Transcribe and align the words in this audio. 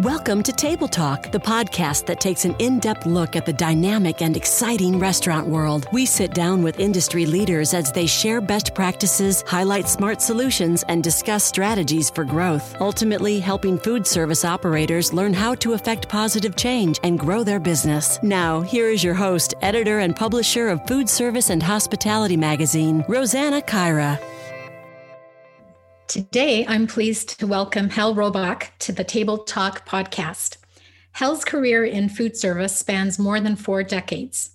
Welcome 0.00 0.42
to 0.42 0.52
Table 0.52 0.88
Talk, 0.88 1.32
the 1.32 1.38
podcast 1.38 2.04
that 2.04 2.20
takes 2.20 2.44
an 2.44 2.54
in 2.58 2.80
depth 2.80 3.06
look 3.06 3.34
at 3.34 3.46
the 3.46 3.52
dynamic 3.54 4.20
and 4.20 4.36
exciting 4.36 4.98
restaurant 4.98 5.46
world. 5.46 5.86
We 5.90 6.04
sit 6.04 6.34
down 6.34 6.62
with 6.62 6.78
industry 6.78 7.24
leaders 7.24 7.72
as 7.72 7.90
they 7.92 8.04
share 8.04 8.42
best 8.42 8.74
practices, 8.74 9.42
highlight 9.46 9.88
smart 9.88 10.20
solutions, 10.20 10.84
and 10.88 11.02
discuss 11.02 11.44
strategies 11.44 12.10
for 12.10 12.24
growth, 12.24 12.78
ultimately, 12.78 13.40
helping 13.40 13.78
food 13.78 14.06
service 14.06 14.44
operators 14.44 15.14
learn 15.14 15.32
how 15.32 15.54
to 15.54 15.72
effect 15.72 16.10
positive 16.10 16.56
change 16.56 17.00
and 17.02 17.18
grow 17.18 17.42
their 17.42 17.58
business. 17.58 18.22
Now, 18.22 18.60
here 18.60 18.90
is 18.90 19.02
your 19.02 19.14
host, 19.14 19.54
editor, 19.62 20.00
and 20.00 20.14
publisher 20.14 20.68
of 20.68 20.86
Food 20.86 21.08
Service 21.08 21.48
and 21.48 21.62
Hospitality 21.62 22.36
magazine, 22.36 23.02
Rosanna 23.08 23.62
Caira. 23.62 24.20
Today, 26.08 26.64
I'm 26.68 26.86
pleased 26.86 27.40
to 27.40 27.48
welcome 27.48 27.90
Hal 27.90 28.14
Roback 28.14 28.70
to 28.78 28.92
the 28.92 29.02
Table 29.02 29.38
Talk 29.38 29.88
podcast. 29.88 30.56
Hal's 31.12 31.44
career 31.44 31.84
in 31.84 32.08
food 32.08 32.36
service 32.36 32.76
spans 32.76 33.18
more 33.18 33.40
than 33.40 33.56
four 33.56 33.82
decades. 33.82 34.50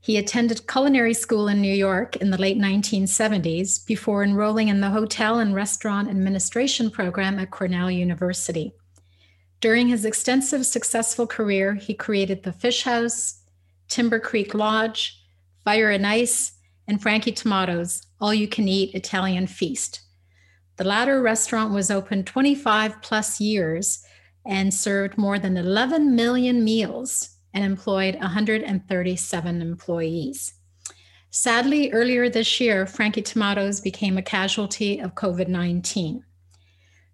He 0.00 0.16
attended 0.16 0.66
culinary 0.66 1.14
school 1.14 1.46
in 1.46 1.60
New 1.60 1.72
York 1.72 2.16
in 2.16 2.30
the 2.30 2.36
late 2.36 2.58
1970s 2.58 3.86
before 3.86 4.24
enrolling 4.24 4.66
in 4.66 4.80
the 4.80 4.90
Hotel 4.90 5.38
and 5.38 5.54
Restaurant 5.54 6.10
Administration 6.10 6.90
program 6.90 7.38
at 7.38 7.52
Cornell 7.52 7.92
University. 7.92 8.72
During 9.60 9.86
his 9.86 10.04
extensive 10.04 10.66
successful 10.66 11.28
career, 11.28 11.74
he 11.74 11.94
created 11.94 12.42
the 12.42 12.52
Fish 12.52 12.82
House, 12.82 13.40
Timber 13.88 14.18
Creek 14.18 14.52
Lodge, 14.52 15.22
Fire 15.64 15.90
and 15.90 16.04
Ice, 16.04 16.54
and 16.88 17.00
Frankie 17.00 17.32
Tomatto's, 17.32 18.04
all 18.20 18.34
you 18.34 18.48
can 18.48 18.66
eat 18.66 18.96
Italian 18.96 19.46
feast. 19.46 20.00
The 20.78 20.84
latter 20.84 21.20
restaurant 21.20 21.74
was 21.74 21.90
open 21.90 22.22
25 22.22 23.02
plus 23.02 23.40
years 23.40 24.04
and 24.46 24.72
served 24.72 25.18
more 25.18 25.36
than 25.36 25.56
11 25.56 26.14
million 26.14 26.62
meals 26.62 27.30
and 27.52 27.64
employed 27.64 28.14
137 28.14 29.60
employees. 29.60 30.54
Sadly, 31.30 31.90
earlier 31.90 32.30
this 32.30 32.60
year, 32.60 32.86
Frankie 32.86 33.22
Tomatto's 33.22 33.80
became 33.80 34.16
a 34.16 34.22
casualty 34.22 35.00
of 35.00 35.16
COVID 35.16 35.48
19. 35.48 36.24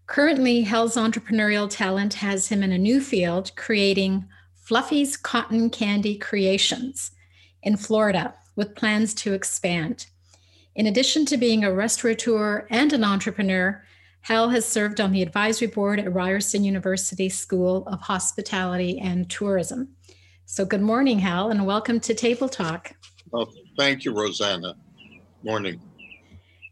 Currently, 0.07 0.61
Hal's 0.61 0.97
entrepreneurial 0.97 1.69
talent 1.71 2.15
has 2.15 2.49
him 2.49 2.63
in 2.63 2.71
a 2.71 2.79
new 2.79 3.01
field, 3.01 3.57
creating 3.57 4.27
Fluffy's 4.55 5.17
Cotton 5.17 5.71
Candy 5.71 6.19
Creations 6.19 7.13
in 7.63 7.79
Florida, 7.79 8.35
with 8.57 8.77
plans 8.77 9.15
to 9.15 9.33
expand. 9.33 10.07
In 10.75 10.87
addition 10.87 11.25
to 11.27 11.37
being 11.37 11.63
a 11.63 11.73
restaurateur 11.73 12.67
and 12.69 12.93
an 12.93 13.05
entrepreneur, 13.05 13.85
Hal 14.23 14.49
has 14.51 14.67
served 14.67 15.01
on 15.01 15.13
the 15.13 15.23
advisory 15.23 15.69
board 15.69 16.01
at 16.01 16.13
Ryerson 16.13 16.65
University 16.65 17.29
School 17.29 17.87
of 17.87 18.01
Hospitality 18.01 18.99
and 18.99 19.31
Tourism. 19.31 19.91
So, 20.47 20.65
good 20.65 20.81
morning, 20.81 21.21
Hal, 21.21 21.51
and 21.51 21.65
welcome 21.65 22.01
to 22.01 22.13
Table 22.13 22.49
Talk. 22.49 22.93
Well, 23.31 23.53
thank 23.79 24.05
you, 24.05 24.13
Rosanna. 24.13 24.75
Morning. 25.45 25.81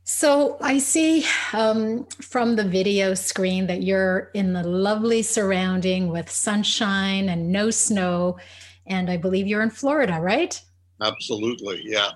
So, 0.03 0.57
I 0.61 0.79
see 0.79 1.25
um, 1.53 2.05
from 2.21 2.57
the 2.57 2.65
video 2.65 3.15
screen 3.15 3.69
that 3.69 3.85
you're 3.85 4.33
in 4.35 4.53
the 4.53 4.65
lovely 4.65 5.23
surrounding 5.23 6.09
with 6.09 6.29
sunshine 6.29 7.29
and 7.29 7.53
no 7.53 7.71
snow. 7.71 8.39
And 8.85 9.09
I 9.09 9.17
believe 9.17 9.47
you're 9.47 9.63
in 9.63 9.71
Florida, 9.71 10.19
right? 10.21 10.61
Absolutely, 11.01 11.83
yeah. 11.85 12.11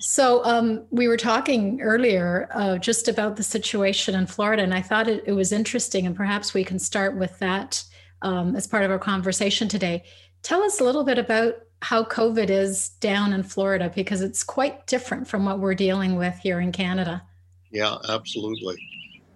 So 0.00 0.42
um, 0.44 0.86
we 0.90 1.08
were 1.08 1.18
talking 1.18 1.80
earlier 1.82 2.48
uh, 2.52 2.78
just 2.78 3.06
about 3.06 3.36
the 3.36 3.42
situation 3.42 4.14
in 4.14 4.26
Florida, 4.26 4.62
and 4.62 4.72
I 4.72 4.80
thought 4.80 5.08
it, 5.08 5.22
it 5.26 5.32
was 5.32 5.52
interesting, 5.52 6.06
and 6.06 6.16
perhaps 6.16 6.54
we 6.54 6.64
can 6.64 6.78
start 6.78 7.18
with 7.18 7.38
that 7.38 7.84
um, 8.22 8.56
as 8.56 8.66
part 8.66 8.84
of 8.84 8.90
our 8.90 8.98
conversation 8.98 9.68
today. 9.68 10.04
Tell 10.42 10.62
us 10.62 10.80
a 10.80 10.84
little 10.84 11.04
bit 11.04 11.18
about 11.18 11.54
how 11.82 12.04
COVID 12.04 12.48
is 12.48 12.90
down 13.00 13.32
in 13.34 13.42
Florida, 13.42 13.92
because 13.94 14.22
it's 14.22 14.42
quite 14.42 14.86
different 14.86 15.28
from 15.28 15.44
what 15.44 15.60
we're 15.60 15.74
dealing 15.74 16.16
with 16.16 16.34
here 16.36 16.60
in 16.60 16.72
Canada. 16.72 17.22
Yeah, 17.70 17.96
absolutely. 18.08 18.76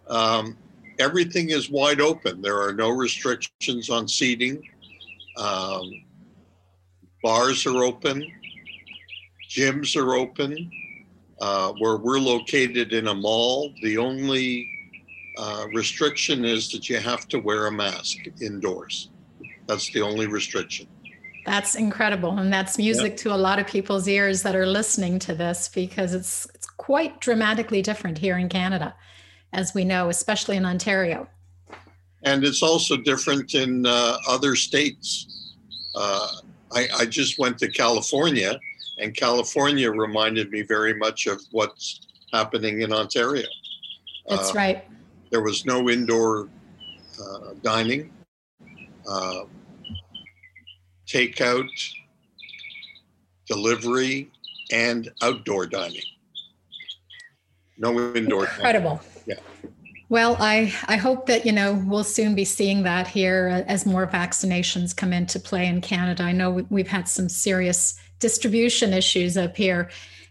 Um, 0.08 0.56
everything 0.98 1.50
is 1.50 1.70
wide 1.70 2.00
open. 2.00 2.40
There 2.40 2.60
are 2.60 2.72
no 2.72 2.88
restrictions 2.88 3.90
on 3.90 4.08
seating. 4.08 4.62
Um, 5.36 5.90
bars 7.22 7.66
are 7.66 7.84
open 7.84 8.26
gyms 9.54 9.96
are 9.96 10.14
open. 10.14 10.70
Uh, 11.40 11.72
where 11.78 11.96
we're 11.96 12.20
located 12.20 12.92
in 12.92 13.08
a 13.08 13.14
mall, 13.14 13.72
the 13.82 13.98
only 13.98 14.68
uh, 15.36 15.66
restriction 15.74 16.44
is 16.44 16.70
that 16.70 16.88
you 16.88 16.96
have 16.98 17.26
to 17.28 17.38
wear 17.38 17.66
a 17.66 17.72
mask 17.72 18.18
indoors. 18.40 19.10
That's 19.66 19.90
the 19.92 20.00
only 20.00 20.26
restriction. 20.26 20.86
That's 21.44 21.74
incredible. 21.74 22.38
And 22.38 22.52
that's 22.52 22.78
music 22.78 23.16
to 23.18 23.34
a 23.34 23.36
lot 23.36 23.58
of 23.58 23.66
people's 23.66 24.06
ears 24.06 24.42
that 24.44 24.54
are 24.54 24.66
listening 24.66 25.18
to 25.20 25.34
this 25.34 25.68
because 25.68 26.14
it's, 26.14 26.46
it's 26.54 26.66
quite 26.66 27.20
dramatically 27.20 27.82
different 27.82 28.16
here 28.16 28.38
in 28.38 28.48
Canada, 28.48 28.94
as 29.52 29.74
we 29.74 29.84
know, 29.84 30.08
especially 30.08 30.56
in 30.56 30.64
Ontario. 30.64 31.28
And 32.22 32.44
it's 32.44 32.62
also 32.62 32.96
different 32.96 33.54
in 33.54 33.84
uh, 33.86 34.18
other 34.28 34.54
states. 34.54 35.56
Uh, 35.94 36.28
I, 36.72 36.88
I 37.00 37.06
just 37.06 37.38
went 37.38 37.58
to 37.58 37.68
California 37.70 38.58
and 38.98 39.16
California 39.16 39.90
reminded 39.90 40.50
me 40.50 40.62
very 40.62 40.94
much 40.94 41.26
of 41.26 41.40
what's 41.50 42.06
happening 42.32 42.82
in 42.82 42.92
Ontario. 42.92 43.46
That's 44.28 44.50
uh, 44.50 44.54
right. 44.54 44.84
There 45.30 45.42
was 45.42 45.64
no 45.64 45.90
indoor 45.90 46.48
uh, 47.20 47.54
dining, 47.62 48.12
uh, 49.08 49.42
takeout, 51.06 51.68
delivery, 53.46 54.30
and 54.72 55.10
outdoor 55.22 55.66
dining. 55.66 56.02
No 57.78 58.14
indoor. 58.14 58.44
Incredible. 58.44 58.96
Dining. 58.96 59.10
Yeah. 59.26 59.70
Well, 60.08 60.36
I, 60.38 60.72
I 60.86 60.96
hope 60.96 61.26
that, 61.26 61.44
you 61.44 61.52
know, 61.52 61.82
we'll 61.86 62.04
soon 62.04 62.34
be 62.34 62.44
seeing 62.44 62.84
that 62.84 63.08
here 63.08 63.64
as 63.66 63.84
more 63.86 64.06
vaccinations 64.06 64.94
come 64.94 65.12
into 65.12 65.40
play 65.40 65.66
in 65.66 65.80
Canada. 65.80 66.22
I 66.22 66.32
know 66.32 66.64
we've 66.68 66.88
had 66.88 67.08
some 67.08 67.28
serious 67.28 67.98
distribution 68.24 68.94
issues 68.94 69.36
up 69.36 69.54
here. 69.54 69.90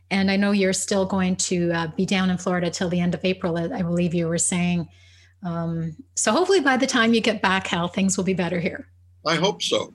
And 0.10 0.32
I 0.32 0.36
know 0.36 0.50
you're 0.50 0.74
still 0.74 1.06
going 1.06 1.36
to 1.36 1.72
uh, 1.72 1.88
be 1.96 2.08
down 2.08 2.32
in 2.32 2.40
Florida 2.40 2.72
till 2.72 2.90
the 2.90 3.00
end 3.00 3.14
of 3.14 3.24
April, 3.24 3.56
I 3.56 3.84
believe 3.84 4.16
you 4.16 4.28
were 4.28 4.40
saying. 4.40 4.90
Um, 5.46 5.96
so 6.16 6.32
hopefully 6.32 6.60
by 6.60 6.76
the 6.76 6.88
time 6.88 7.14
you 7.14 7.22
get 7.22 7.40
back, 7.40 7.68
Hal, 7.68 7.88
things 7.88 8.18
will 8.18 8.24
be 8.24 8.34
better 8.34 8.60
here. 8.60 8.88
I 9.28 9.36
hope 9.36 9.62
so. 9.62 9.94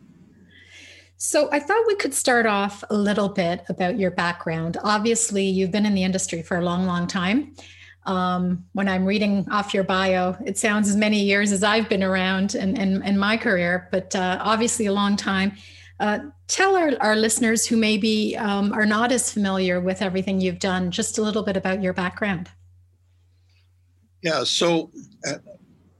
So 1.16 1.48
I 1.50 1.58
thought 1.58 1.88
we 1.88 1.96
could 1.96 2.14
start 2.14 2.46
off 2.46 2.84
a 2.88 2.96
little 2.96 3.30
bit 3.30 3.64
about 3.68 3.98
your 3.98 4.12
background. 4.12 4.76
Obviously, 4.84 5.42
you've 5.42 5.72
been 5.72 5.86
in 5.86 5.94
the 5.96 6.04
industry 6.04 6.42
for 6.42 6.56
a 6.56 6.62
long, 6.62 6.86
long 6.86 7.08
time. 7.08 7.56
Um, 8.06 8.64
when 8.74 8.88
I'm 8.88 9.04
reading 9.04 9.44
off 9.50 9.74
your 9.74 9.82
bio, 9.82 10.36
it 10.46 10.56
sounds 10.56 10.88
as 10.88 10.94
many 10.94 11.24
years 11.24 11.50
as 11.50 11.64
I've 11.64 11.88
been 11.88 12.04
around 12.04 12.54
in, 12.54 12.76
in, 12.76 13.02
in 13.02 13.18
my 13.18 13.36
career, 13.36 13.88
but 13.90 14.14
uh, 14.14 14.38
obviously 14.40 14.86
a 14.86 14.92
long 14.92 15.16
time. 15.16 15.56
Uh, 16.00 16.20
tell 16.46 16.76
our, 16.76 16.92
our 17.00 17.16
listeners 17.16 17.66
who 17.66 17.76
maybe 17.76 18.36
um, 18.36 18.72
are 18.72 18.86
not 18.86 19.10
as 19.10 19.32
familiar 19.32 19.80
with 19.80 20.00
everything 20.00 20.40
you've 20.40 20.60
done 20.60 20.90
just 20.90 21.18
a 21.18 21.22
little 21.22 21.42
bit 21.42 21.56
about 21.56 21.82
your 21.82 21.92
background. 21.92 22.48
Yeah, 24.22 24.44
so 24.44 24.90
uh, 25.26 25.34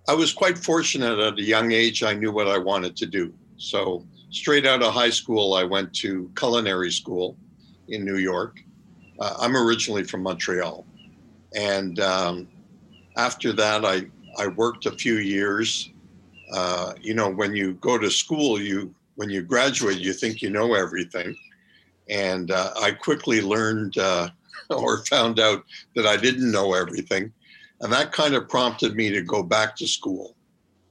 I 0.09 0.15
was 0.15 0.33
quite 0.33 0.57
fortunate 0.57 1.19
at 1.19 1.39
a 1.39 1.43
young 1.43 1.73
age. 1.73 2.03
I 2.03 2.15
knew 2.15 2.33
what 2.33 2.49
I 2.49 2.59
wanted 2.59 2.97
to 2.97 3.07
do. 3.07 3.33
So, 3.57 4.07
straight 4.31 4.67
out 4.67 4.83
of 4.83 4.93
high 4.93 5.11
school, 5.11 5.55
I 5.55 5.65
went 5.65 5.93
to 5.97 6.31
culinary 6.37 6.93
school 6.93 7.37
in 7.89 8.05
New 8.05 8.17
York. 8.19 8.61
Uh, 9.19 9.35
I'm 9.41 9.57
originally 9.57 10.05
from 10.05 10.23
Montreal. 10.23 10.87
And 11.55 11.99
um, 12.01 12.49
after 13.17 13.53
that, 13.55 13.85
I, 13.85 14.07
I 14.39 14.47
worked 14.49 14.87
a 14.87 14.93
few 14.93 15.17
years. 15.17 15.91
Uh, 16.53 16.95
you 17.01 17.15
know, 17.15 17.29
when 17.29 17.55
you 17.55 17.75
go 17.75 17.99
to 17.99 18.11
school, 18.11 18.61
you 18.61 18.95
when 19.19 19.29
you 19.29 19.43
graduate, 19.43 19.99
you 19.99 20.13
think 20.13 20.41
you 20.41 20.49
know 20.49 20.75
everything. 20.75 21.35
And 22.09 22.53
uh, 22.53 22.71
I 22.81 22.93
quickly 22.93 23.41
learned 23.41 23.99
uh, 23.99 24.29
or 24.71 25.05
found 25.07 25.41
out 25.41 25.65
that 25.97 26.07
I 26.07 26.17
didn't 26.17 26.53
know 26.53 26.73
everything. 26.75 27.33
And 27.81 27.93
that 27.93 28.13
kind 28.13 28.35
of 28.37 28.49
prompted 28.49 28.95
me 28.95 29.11
to 29.11 29.23
go 29.23 29.43
back 29.43 29.75
to 29.77 29.89
school. 29.89 30.37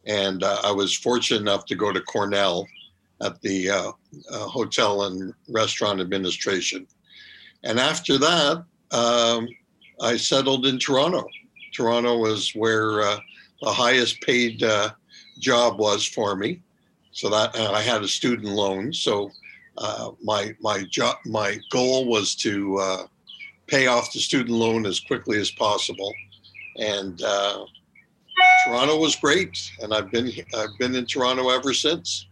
And 0.06 0.44
uh, 0.44 0.60
I 0.66 0.74
was 0.74 0.94
fortunate 0.94 1.40
enough 1.40 1.66
to 1.68 1.76
go 1.76 1.94
to 1.94 2.02
Cornell 2.02 2.68
at 3.22 3.40
the 3.42 3.70
uh, 3.70 3.92
uh, 4.30 4.38
Hotel 4.40 5.04
and 5.04 5.34
Restaurant 5.48 6.02
Administration. 6.02 6.86
And 7.64 7.80
after 7.80 8.18
that, 8.18 8.66
um, 8.92 9.48
I 10.02 10.18
settled 10.18 10.66
in 10.66 10.80
Toronto. 10.80 11.26
Toronto 11.74 12.18
was 12.18 12.52
where 12.56 13.00
uh, 13.04 13.20
the 13.62 13.72
highest 13.72 14.20
paid 14.20 14.62
job 15.40 15.80
was 15.80 16.06
for 16.06 16.36
me. 16.36 16.62
So 17.18 17.32
that 17.32 17.56
I 17.56 17.82
had 17.82 18.04
a 18.04 18.08
student 18.08 18.50
loan. 18.50 18.94
So 18.94 19.32
uh, 19.76 20.12
my 20.22 20.56
my 20.62 20.84
job 20.84 21.16
my 21.26 21.58
goal 21.72 22.06
was 22.08 22.36
to 22.36 22.78
uh, 22.78 23.04
pay 23.66 23.88
off 23.88 24.14
the 24.14 24.20
student 24.20 24.52
loan 24.52 24.86
as 24.86 25.00
quickly 25.00 25.40
as 25.40 25.50
possible, 25.50 26.14
and 26.78 27.20
uh, 27.24 27.66
Toronto 28.66 29.00
was 29.00 29.16
great, 29.16 29.72
and 29.82 29.96
I've 29.96 30.12
been 30.12 30.32
I've 30.56 30.78
been 30.78 30.94
in 30.94 31.08
Toronto 31.08 31.50
ever 31.50 31.74
since. 31.74 32.28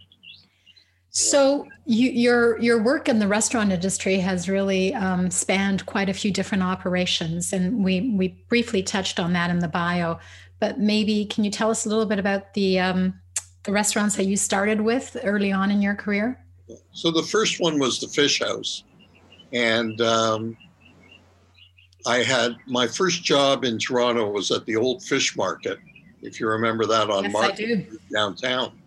So 1.09 1.65
you, 1.87 2.11
your 2.11 2.61
your 2.61 2.79
work 2.79 3.09
in 3.09 3.17
the 3.17 3.27
restaurant 3.27 3.71
industry 3.71 4.17
has 4.19 4.47
really 4.47 4.93
um, 4.93 5.31
spanned 5.31 5.87
quite 5.87 6.09
a 6.09 6.13
few 6.13 6.29
different 6.29 6.61
operations, 6.61 7.53
and 7.53 7.83
we 7.83 8.11
we 8.15 8.45
briefly 8.49 8.83
touched 8.83 9.19
on 9.19 9.33
that 9.33 9.49
in 9.49 9.57
the 9.57 9.67
bio. 9.67 10.19
But 10.59 10.77
maybe 10.77 11.25
can 11.25 11.43
you 11.43 11.49
tell 11.49 11.71
us 11.71 11.87
a 11.87 11.89
little 11.89 12.05
bit 12.05 12.19
about 12.19 12.53
the 12.53 12.79
um, 12.79 13.19
the 13.65 13.71
restaurants 13.71 14.15
that 14.15 14.25
you 14.25 14.37
started 14.37 14.79
with 14.79 15.17
early 15.23 15.51
on 15.51 15.71
in 15.71 15.81
your 15.81 15.95
career? 15.95 16.39
So 16.91 17.11
the 17.11 17.23
first 17.23 17.59
one 17.59 17.79
was 17.79 17.99
the 17.99 18.07
Fish 18.07 18.39
House, 18.39 18.83
and 19.53 19.99
um, 20.01 20.57
I 22.05 22.17
had 22.17 22.55
my 22.67 22.87
first 22.87 23.23
job 23.23 23.63
in 23.63 23.79
Toronto 23.79 24.29
was 24.29 24.51
at 24.51 24.65
the 24.65 24.75
old 24.75 25.03
fish 25.03 25.35
market, 25.35 25.79
if 26.21 26.39
you 26.39 26.47
remember 26.47 26.85
that 26.85 27.09
on 27.09 27.25
yes, 27.25 27.33
Market 27.33 27.89
downtown. 28.13 28.79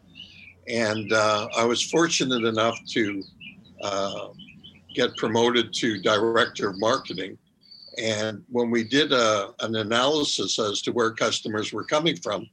And 0.69 1.13
uh, 1.13 1.49
I 1.57 1.65
was 1.65 1.83
fortunate 1.83 2.45
enough 2.45 2.79
to 2.91 3.23
uh, 3.83 4.29
get 4.95 5.17
promoted 5.17 5.73
to 5.75 6.01
director 6.01 6.71
of 6.71 6.79
marketing. 6.79 7.39
And 7.97 8.45
when 8.51 8.71
we 8.71 8.85
did 8.85 9.13
a, 9.13 9.17
uh, 9.17 9.53
an 9.61 9.75
analysis 9.75 10.59
as 10.59 10.81
to 10.83 10.93
where 10.93 11.11
customers 11.11 11.73
were 11.73 11.85
coming 11.85 12.17
from, 12.17 12.47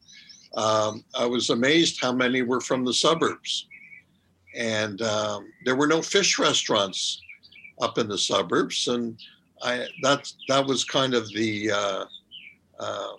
um, 0.55 1.03
I 1.17 1.25
was 1.25 1.49
amazed 1.49 2.01
how 2.01 2.13
many 2.13 2.41
were 2.41 2.61
from 2.61 2.85
the 2.85 2.93
suburbs. 2.93 3.67
And 4.55 5.01
um, 5.01 5.51
there 5.65 5.75
were 5.75 5.87
no 5.87 6.01
fish 6.01 6.39
restaurants 6.39 7.21
up 7.81 7.97
in 7.97 8.07
the 8.07 8.17
suburbs. 8.17 8.87
And 8.87 9.19
I, 9.61 9.87
that, 10.01 10.31
that 10.47 10.65
was 10.65 10.85
kind 10.85 11.13
of 11.13 11.27
the, 11.33 11.71
uh, 11.71 12.05
uh, 12.79 13.11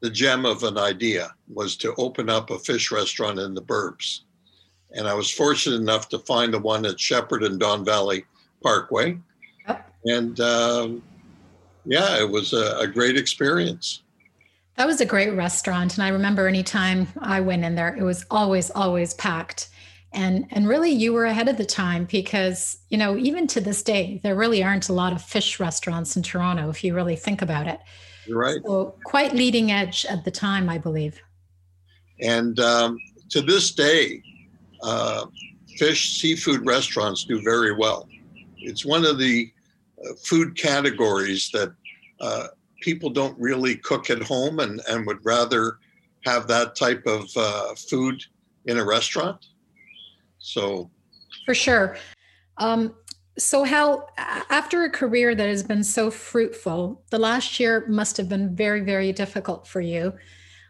the 0.00 0.10
gem 0.10 0.44
of 0.44 0.64
an 0.64 0.78
idea 0.78 1.32
was 1.52 1.76
to 1.76 1.94
open 1.96 2.28
up 2.28 2.50
a 2.50 2.58
fish 2.58 2.90
restaurant 2.90 3.38
in 3.38 3.54
the 3.54 3.62
burbs. 3.62 4.20
And 4.92 5.06
I 5.06 5.14
was 5.14 5.30
fortunate 5.30 5.76
enough 5.76 6.08
to 6.08 6.18
find 6.20 6.52
the 6.52 6.58
one 6.58 6.86
at 6.86 6.98
Sheppard 6.98 7.44
and 7.44 7.60
Don 7.60 7.84
Valley 7.84 8.24
Parkway. 8.62 9.18
Yep. 9.68 9.92
And 10.06 10.40
um, 10.40 11.02
yeah, 11.84 12.20
it 12.20 12.28
was 12.28 12.52
a, 12.52 12.78
a 12.78 12.86
great 12.86 13.16
experience. 13.16 14.02
That 14.78 14.86
was 14.86 15.00
a 15.00 15.04
great 15.06 15.30
restaurant. 15.30 15.94
And 15.98 16.04
I 16.04 16.08
remember 16.08 16.46
anytime 16.46 17.08
I 17.18 17.40
went 17.40 17.64
in 17.64 17.74
there, 17.74 17.96
it 17.96 18.04
was 18.04 18.24
always, 18.30 18.70
always 18.70 19.12
packed. 19.12 19.70
And, 20.12 20.46
and 20.52 20.68
really, 20.68 20.92
you 20.92 21.12
were 21.12 21.24
ahead 21.24 21.48
of 21.48 21.56
the 21.56 21.66
time 21.66 22.04
because, 22.04 22.78
you 22.88 22.96
know, 22.96 23.16
even 23.16 23.48
to 23.48 23.60
this 23.60 23.82
day, 23.82 24.20
there 24.22 24.36
really 24.36 24.62
aren't 24.62 24.88
a 24.88 24.92
lot 24.92 25.12
of 25.12 25.20
fish 25.20 25.58
restaurants 25.58 26.16
in 26.16 26.22
Toronto, 26.22 26.70
if 26.70 26.84
you 26.84 26.94
really 26.94 27.16
think 27.16 27.42
about 27.42 27.66
it. 27.66 27.80
You're 28.24 28.38
right. 28.38 28.60
So 28.64 28.94
quite 29.04 29.34
leading 29.34 29.72
edge 29.72 30.06
at 30.06 30.24
the 30.24 30.30
time, 30.30 30.68
I 30.68 30.78
believe. 30.78 31.20
And 32.20 32.60
um, 32.60 32.98
to 33.30 33.42
this 33.42 33.72
day, 33.72 34.22
uh, 34.84 35.26
fish 35.76 36.20
seafood 36.20 36.64
restaurants 36.64 37.24
do 37.24 37.42
very 37.42 37.74
well. 37.74 38.08
It's 38.58 38.86
one 38.86 39.04
of 39.04 39.18
the 39.18 39.52
uh, 40.04 40.14
food 40.24 40.56
categories 40.56 41.50
that 41.50 41.72
uh, 42.20 42.46
people 42.80 43.10
don't 43.10 43.38
really 43.38 43.76
cook 43.76 44.10
at 44.10 44.22
home 44.22 44.60
and, 44.60 44.80
and 44.88 45.06
would 45.06 45.24
rather 45.24 45.78
have 46.24 46.46
that 46.48 46.76
type 46.76 47.06
of 47.06 47.28
uh, 47.36 47.74
food 47.74 48.22
in 48.66 48.78
a 48.78 48.84
restaurant. 48.84 49.46
So, 50.38 50.90
for 51.44 51.54
sure. 51.54 51.96
Um, 52.58 52.94
so, 53.38 53.62
Hal, 53.62 54.08
after 54.16 54.84
a 54.84 54.90
career 54.90 55.34
that 55.34 55.48
has 55.48 55.62
been 55.62 55.84
so 55.84 56.10
fruitful, 56.10 57.02
the 57.10 57.18
last 57.18 57.60
year 57.60 57.86
must 57.88 58.16
have 58.16 58.28
been 58.28 58.54
very, 58.54 58.80
very 58.80 59.12
difficult 59.12 59.66
for 59.66 59.80
you. 59.80 60.12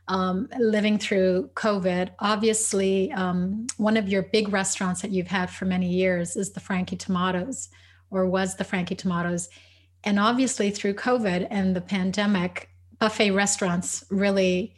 Um, 0.09 0.49
living 0.59 0.99
through 0.99 1.51
COVID, 1.55 2.11
obviously, 2.19 3.13
um, 3.13 3.67
one 3.77 3.97
of 3.97 4.09
your 4.09 4.23
big 4.23 4.51
restaurants 4.51 5.03
that 5.03 5.11
you've 5.11 5.27
had 5.29 5.51
for 5.51 5.65
many 5.65 5.89
years 5.89 6.37
is 6.37 6.53
the 6.53 6.61
Frankie 6.61 6.97
Tomatto's, 6.97 7.69
or 8.11 8.27
was 8.27 8.57
the 8.57 8.65
Frankie 8.65 8.97
Tomatto's. 8.97 9.49
And 10.05 10.19
obviously, 10.19 10.71
through 10.71 10.95
COVID 10.95 11.47
and 11.51 11.75
the 11.75 11.81
pandemic, 11.81 12.69
buffet 12.99 13.33
restaurants 13.33 14.05
really 14.11 14.75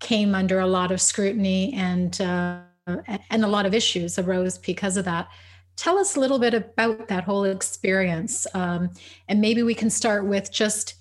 came 0.00 0.34
under 0.34 0.60
a 0.60 0.66
lot 0.66 0.92
of 0.92 1.00
scrutiny 1.00 1.72
and 1.74 2.20
uh, 2.20 2.60
and 2.86 3.44
a 3.44 3.48
lot 3.48 3.66
of 3.66 3.74
issues 3.74 4.18
arose 4.18 4.58
because 4.58 4.96
of 4.96 5.04
that. 5.06 5.28
Tell 5.76 5.98
us 5.98 6.16
a 6.16 6.20
little 6.20 6.38
bit 6.38 6.54
about 6.54 7.08
that 7.08 7.24
whole 7.24 7.44
experience. 7.44 8.46
Um, 8.54 8.90
and 9.28 9.40
maybe 9.40 9.62
we 9.62 9.74
can 9.74 9.90
start 9.90 10.26
with 10.26 10.52
just 10.52 10.94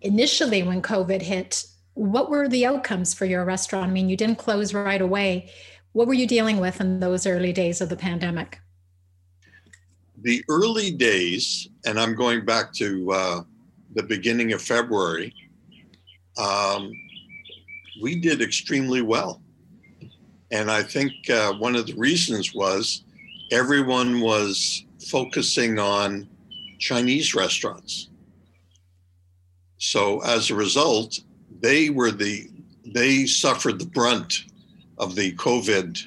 initially 0.00 0.62
when 0.62 0.80
COVID 0.80 1.22
hit, 1.22 1.66
what 1.94 2.30
were 2.30 2.48
the 2.48 2.64
outcomes 2.64 3.12
for 3.12 3.24
your 3.24 3.44
restaurant? 3.44 3.88
I 3.88 3.92
mean, 3.92 4.08
you 4.08 4.16
didn't 4.16 4.38
close 4.38 4.72
right 4.72 5.00
away. 5.00 5.50
What 5.92 6.06
were 6.06 6.14
you 6.14 6.26
dealing 6.26 6.60
with 6.60 6.80
in 6.80 7.00
those 7.00 7.26
early 7.26 7.52
days 7.52 7.80
of 7.80 7.88
the 7.88 7.96
pandemic? 7.96 8.60
The 10.26 10.44
early 10.48 10.90
days, 10.90 11.68
and 11.84 12.00
I'm 12.00 12.16
going 12.16 12.44
back 12.44 12.72
to 12.72 13.12
uh, 13.12 13.42
the 13.94 14.02
beginning 14.02 14.54
of 14.54 14.60
February, 14.60 15.32
um, 16.36 16.90
we 18.02 18.18
did 18.18 18.42
extremely 18.42 19.02
well. 19.02 19.40
And 20.50 20.68
I 20.68 20.82
think 20.82 21.12
uh, 21.30 21.52
one 21.52 21.76
of 21.76 21.86
the 21.86 21.94
reasons 21.94 22.52
was 22.52 23.04
everyone 23.52 24.20
was 24.20 24.84
focusing 25.08 25.78
on 25.78 26.28
Chinese 26.80 27.36
restaurants. 27.36 28.08
So 29.78 30.24
as 30.24 30.50
a 30.50 30.56
result, 30.56 31.20
they 31.60 31.88
were 31.90 32.10
the 32.10 32.50
they 32.84 33.26
suffered 33.26 33.78
the 33.78 33.86
brunt 33.86 34.42
of 34.98 35.14
the 35.14 35.36
COVID 35.36 36.02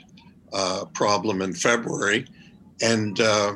uh, 0.52 0.84
problem 0.94 1.42
in 1.42 1.54
February, 1.54 2.26
and 2.82 3.18
uh, 3.22 3.54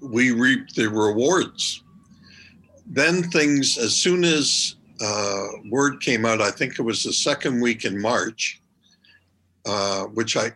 we 0.00 0.30
reap 0.32 0.70
the 0.74 0.88
rewards. 0.88 1.82
Then 2.86 3.22
things, 3.30 3.78
as 3.78 3.96
soon 3.96 4.24
as 4.24 4.76
uh, 5.00 5.46
word 5.70 6.00
came 6.00 6.24
out, 6.24 6.40
I 6.40 6.50
think 6.50 6.78
it 6.78 6.82
was 6.82 7.02
the 7.02 7.12
second 7.12 7.60
week 7.60 7.84
in 7.84 8.00
March, 8.00 8.60
uh, 9.66 10.04
which 10.04 10.36
I 10.36 10.52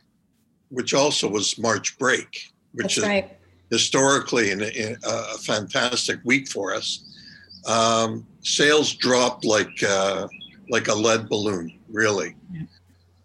which 0.70 0.92
also 0.92 1.28
was 1.28 1.58
March 1.58 1.98
break, 1.98 2.52
which 2.72 2.96
That's 2.96 2.98
is 2.98 3.04
right. 3.04 3.38
historically 3.70 4.52
an, 4.52 4.62
a 4.62 5.38
fantastic 5.38 6.20
week 6.24 6.48
for 6.48 6.74
us. 6.74 7.04
Um, 7.66 8.26
sales 8.42 8.94
dropped 8.94 9.44
like 9.44 9.82
uh, 9.82 10.28
like 10.70 10.88
a 10.88 10.94
lead 10.94 11.28
balloon, 11.28 11.78
really, 11.88 12.36
yeah. 12.52 12.62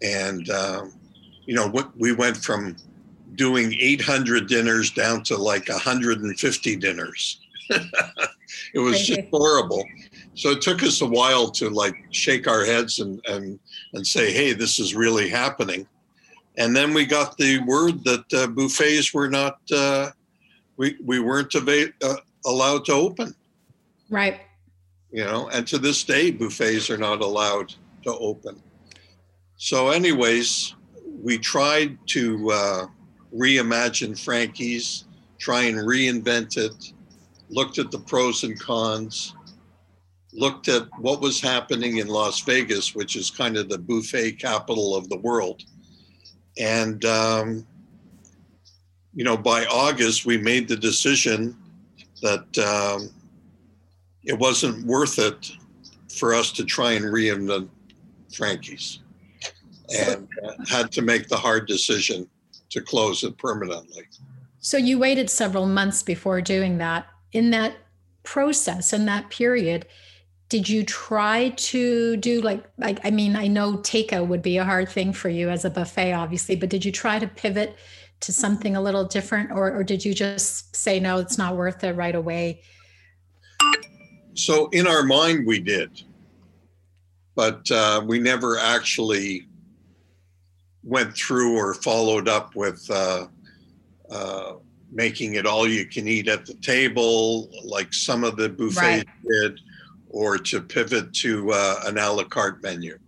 and 0.02 0.50
um, 0.50 0.92
you 1.44 1.54
know 1.54 1.68
what 1.68 1.96
we 1.98 2.12
went 2.12 2.36
from 2.36 2.76
doing 3.34 3.74
800 3.78 4.48
dinners 4.48 4.90
down 4.90 5.22
to 5.24 5.36
like 5.36 5.68
150 5.68 6.76
dinners. 6.76 7.40
it 7.70 8.78
was 8.78 9.06
just 9.06 9.22
horrible. 9.30 9.84
So 10.34 10.50
it 10.50 10.62
took 10.62 10.82
us 10.82 11.00
a 11.00 11.06
while 11.06 11.50
to 11.52 11.70
like 11.70 11.94
shake 12.10 12.46
our 12.46 12.64
heads 12.64 12.98
and 12.98 13.20
and 13.26 13.58
and 13.94 14.06
say, 14.06 14.32
"Hey, 14.32 14.52
this 14.52 14.78
is 14.78 14.94
really 14.94 15.28
happening." 15.28 15.86
and 16.56 16.74
then 16.74 16.94
we 16.94 17.04
got 17.04 17.36
the 17.36 17.58
word 17.60 18.04
that 18.04 18.24
uh, 18.32 18.46
buffets 18.48 19.12
were 19.12 19.28
not 19.28 19.58
uh, 19.72 20.10
we 20.76 20.96
we 21.04 21.20
weren't 21.20 21.54
uh, 21.54 22.16
allowed 22.46 22.84
to 22.84 22.92
open 22.92 23.34
right 24.10 24.40
you 25.10 25.24
know 25.24 25.48
and 25.48 25.66
to 25.66 25.78
this 25.78 26.04
day 26.04 26.30
buffets 26.30 26.90
are 26.90 26.98
not 26.98 27.20
allowed 27.20 27.74
to 28.02 28.12
open 28.18 28.62
so 29.56 29.90
anyways 29.90 30.74
we 31.22 31.38
tried 31.38 31.96
to 32.06 32.50
uh, 32.50 32.86
reimagine 33.34 34.18
frankie's 34.18 35.04
try 35.38 35.62
and 35.62 35.78
reinvent 35.78 36.56
it 36.56 36.92
looked 37.50 37.78
at 37.78 37.90
the 37.90 37.98
pros 37.98 38.44
and 38.44 38.58
cons 38.60 39.34
looked 40.32 40.68
at 40.68 40.88
what 40.98 41.20
was 41.20 41.40
happening 41.40 41.98
in 41.98 42.08
las 42.08 42.40
vegas 42.40 42.94
which 42.94 43.16
is 43.16 43.30
kind 43.30 43.56
of 43.56 43.68
the 43.68 43.78
buffet 43.78 44.32
capital 44.32 44.94
of 44.94 45.08
the 45.08 45.18
world. 45.18 45.62
And, 46.58 47.04
um, 47.04 47.66
you 49.14 49.24
know, 49.24 49.36
by 49.36 49.64
August, 49.66 50.26
we 50.26 50.38
made 50.38 50.68
the 50.68 50.76
decision 50.76 51.56
that 52.22 52.58
um, 52.58 53.10
it 54.24 54.38
wasn't 54.38 54.86
worth 54.86 55.18
it 55.18 55.52
for 56.16 56.34
us 56.34 56.52
to 56.52 56.64
try 56.64 56.92
and 56.92 57.06
reinvent 57.06 57.68
Frankie's. 58.34 59.00
And 59.98 60.28
had 60.68 60.90
to 60.92 61.02
make 61.02 61.28
the 61.28 61.36
hard 61.36 61.68
decision 61.68 62.28
to 62.74 62.82
close 62.82 63.22
it 63.22 63.38
permanently. 63.38 64.02
So 64.58 64.76
you 64.76 64.98
waited 64.98 65.30
several 65.30 65.66
months 65.66 66.02
before 66.02 66.40
doing 66.40 66.78
that. 66.78 67.06
In 67.32 67.50
that 67.50 67.76
process, 68.24 68.92
in 68.92 69.06
that 69.06 69.30
period, 69.30 69.86
did 70.48 70.68
you 70.68 70.84
try 70.84 71.50
to 71.56 72.16
do 72.18 72.40
like 72.42 72.64
like 72.78 73.00
i 73.02 73.10
mean 73.10 73.34
i 73.34 73.46
know 73.46 73.78
takeout 73.78 74.28
would 74.28 74.42
be 74.42 74.58
a 74.58 74.64
hard 74.64 74.88
thing 74.88 75.12
for 75.12 75.28
you 75.28 75.48
as 75.48 75.64
a 75.64 75.70
buffet 75.70 76.12
obviously 76.12 76.54
but 76.54 76.68
did 76.68 76.84
you 76.84 76.92
try 76.92 77.18
to 77.18 77.26
pivot 77.26 77.76
to 78.20 78.30
something 78.30 78.76
a 78.76 78.80
little 78.80 79.04
different 79.04 79.50
or, 79.50 79.74
or 79.74 79.82
did 79.82 80.04
you 80.04 80.14
just 80.14 80.76
say 80.76 81.00
no 81.00 81.18
it's 81.18 81.38
not 81.38 81.56
worth 81.56 81.82
it 81.82 81.92
right 81.96 82.14
away 82.14 82.60
so 84.34 84.68
in 84.68 84.86
our 84.86 85.02
mind 85.02 85.46
we 85.46 85.58
did 85.58 86.02
but 87.34 87.68
uh, 87.72 88.04
we 88.06 88.20
never 88.20 88.58
actually 88.58 89.48
went 90.84 91.16
through 91.16 91.56
or 91.56 91.74
followed 91.74 92.28
up 92.28 92.54
with 92.54 92.88
uh, 92.90 93.26
uh, 94.10 94.54
making 94.92 95.34
it 95.34 95.46
all 95.46 95.66
you 95.66 95.86
can 95.86 96.06
eat 96.06 96.28
at 96.28 96.46
the 96.46 96.54
table, 96.54 97.50
like 97.64 97.92
some 97.92 98.22
of 98.22 98.36
the 98.36 98.48
buffets 98.48 98.76
right. 98.76 99.06
did, 99.26 99.60
or 100.08 100.38
to 100.38 100.60
pivot 100.60 101.12
to 101.12 101.50
uh, 101.52 101.80
an 101.86 101.98
a 101.98 102.12
la 102.12 102.24
carte 102.24 102.62
menu. 102.62 102.98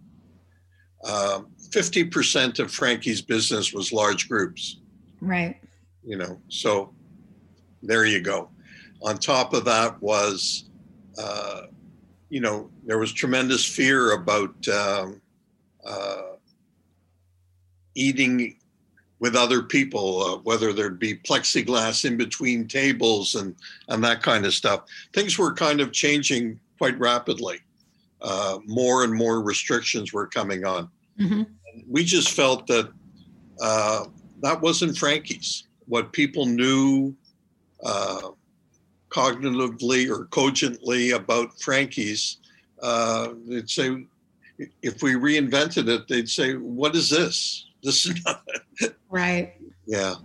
50% 1.04 2.58
um, 2.60 2.64
of 2.64 2.72
Frankie's 2.72 3.22
business 3.22 3.72
was 3.72 3.92
large 3.92 4.28
groups. 4.28 4.80
Right. 5.20 5.56
You 6.04 6.16
know, 6.16 6.40
so 6.48 6.92
there 7.82 8.06
you 8.06 8.20
go. 8.20 8.50
On 9.02 9.18
top 9.18 9.54
of 9.54 9.64
that 9.66 10.00
was, 10.02 10.64
uh, 11.18 11.62
you 12.28 12.40
know, 12.40 12.70
there 12.84 12.98
was 12.98 13.12
tremendous 13.12 13.64
fear 13.64 14.14
about 14.14 14.68
um, 14.68 15.20
uh, 15.86 16.22
eating 17.96 18.56
with 19.18 19.34
other 19.34 19.62
people, 19.62 20.22
uh, 20.22 20.36
whether 20.38 20.72
there'd 20.72 20.98
be 20.98 21.14
plexiglass 21.14 22.04
in 22.04 22.16
between 22.16 22.68
tables 22.68 23.34
and 23.34 23.56
and 23.88 24.04
that 24.04 24.22
kind 24.22 24.44
of 24.44 24.54
stuff. 24.54 24.84
Things 25.12 25.38
were 25.38 25.54
kind 25.54 25.80
of 25.80 25.92
changing 25.92 26.60
quite 26.78 26.98
rapidly. 26.98 27.58
Uh, 28.20 28.58
more 28.66 29.04
and 29.04 29.12
more 29.12 29.42
restrictions 29.42 30.12
were 30.12 30.26
coming 30.26 30.64
on. 30.64 30.88
Mm-hmm. 31.20 31.42
We 31.88 32.04
just 32.04 32.30
felt 32.30 32.66
that 32.66 32.90
uh, 33.60 34.04
that 34.42 34.60
wasn't 34.60 34.96
Frankie's. 34.96 35.64
What 35.86 36.12
people 36.12 36.46
knew 36.46 37.14
uh, 37.84 38.30
cognitively 39.10 40.10
or 40.10 40.24
cogently 40.26 41.12
about 41.12 41.58
Frankie's, 41.60 42.38
uh, 42.82 43.28
they'd 43.46 43.70
say, 43.70 44.04
if 44.82 45.02
we 45.02 45.12
reinvented 45.12 45.88
it, 45.88 46.08
they'd 46.08 46.28
say, 46.28 46.54
"What 46.54 46.96
is 46.96 47.08
this?" 47.08 47.66
This 47.86 48.04
is 48.06 48.24
not 48.24 48.42
right. 49.08 49.54
Yeah. 49.86 50.16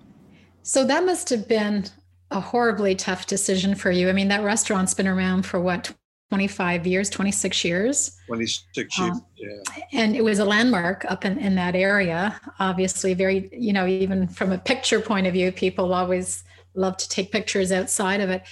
So 0.64 0.84
that 0.86 1.06
must 1.06 1.30
have 1.30 1.48
been 1.48 1.86
a 2.32 2.40
horribly 2.40 2.96
tough 2.96 3.28
decision 3.28 3.76
for 3.76 3.92
you. 3.92 4.10
I 4.10 4.14
mean, 4.14 4.30
that 4.30 4.44
restaurant's 4.44 4.94
been 4.94 5.08
around 5.08 5.46
for 5.46 5.60
what 5.60 5.94
25 6.32 6.88
years, 6.88 7.10
26 7.10 7.64
years. 7.64 8.18
26 8.28 9.00
years, 9.00 9.12
um, 9.12 9.26
yeah. 9.36 9.74
And 9.92 10.16
it 10.16 10.24
was 10.24 10.40
a 10.40 10.46
landmark 10.46 11.06
up 11.10 11.24
in, 11.24 11.38
in 11.38 11.56
that 11.56 11.76
area. 11.76 12.40
Obviously, 12.60 13.14
very, 13.14 13.50
you 13.52 13.74
know, 13.74 13.86
even 13.86 14.28
from 14.28 14.52
a 14.52 14.58
picture 14.58 15.02
point 15.02 15.28
of 15.28 15.34
view, 15.34 15.52
people 15.52 15.94
always 15.94 16.44
love 16.74 16.98
to 16.98 17.10
take 17.10 17.32
pictures 17.32 17.72
outside 17.72 18.22
of 18.22 18.30
it. 18.30 18.44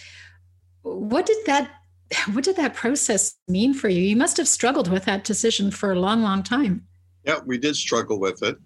What 0.83 1.25
did 1.25 1.37
that 1.45 1.71
what 2.33 2.43
did 2.43 2.57
that 2.57 2.73
process 2.73 3.35
mean 3.47 3.73
for 3.73 3.87
you? 3.87 4.01
You 4.01 4.15
must 4.15 4.37
have 4.37 4.47
struggled 4.47 4.89
with 4.91 5.05
that 5.05 5.23
decision 5.23 5.71
for 5.71 5.91
a 5.91 5.99
long, 5.99 6.21
long 6.21 6.43
time. 6.43 6.85
Yeah, 7.23 7.39
we 7.45 7.57
did 7.57 7.75
struggle 7.75 8.19
with 8.19 8.41
it. 8.43 8.57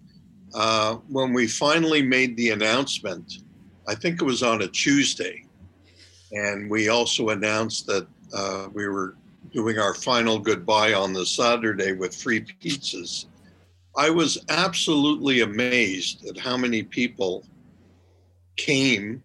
Uh, 0.54 0.94
when 1.08 1.32
we 1.32 1.48
finally 1.48 2.00
made 2.00 2.36
the 2.36 2.50
announcement, 2.50 3.38
I 3.88 3.94
think 3.94 4.22
it 4.22 4.24
was 4.24 4.42
on 4.42 4.62
a 4.62 4.68
Tuesday, 4.68 5.44
and 6.32 6.70
we 6.70 6.88
also 6.88 7.30
announced 7.30 7.86
that 7.86 8.06
uh, 8.32 8.68
we 8.72 8.86
were 8.86 9.16
doing 9.52 9.78
our 9.78 9.94
final 9.94 10.38
goodbye 10.38 10.94
on 10.94 11.12
the 11.12 11.26
Saturday 11.26 11.92
with 11.92 12.14
free 12.14 12.40
pizzas. 12.40 13.26
I 13.96 14.10
was 14.10 14.38
absolutely 14.48 15.40
amazed 15.40 16.26
at 16.28 16.38
how 16.38 16.56
many 16.56 16.82
people 16.82 17.44
came 18.56 19.22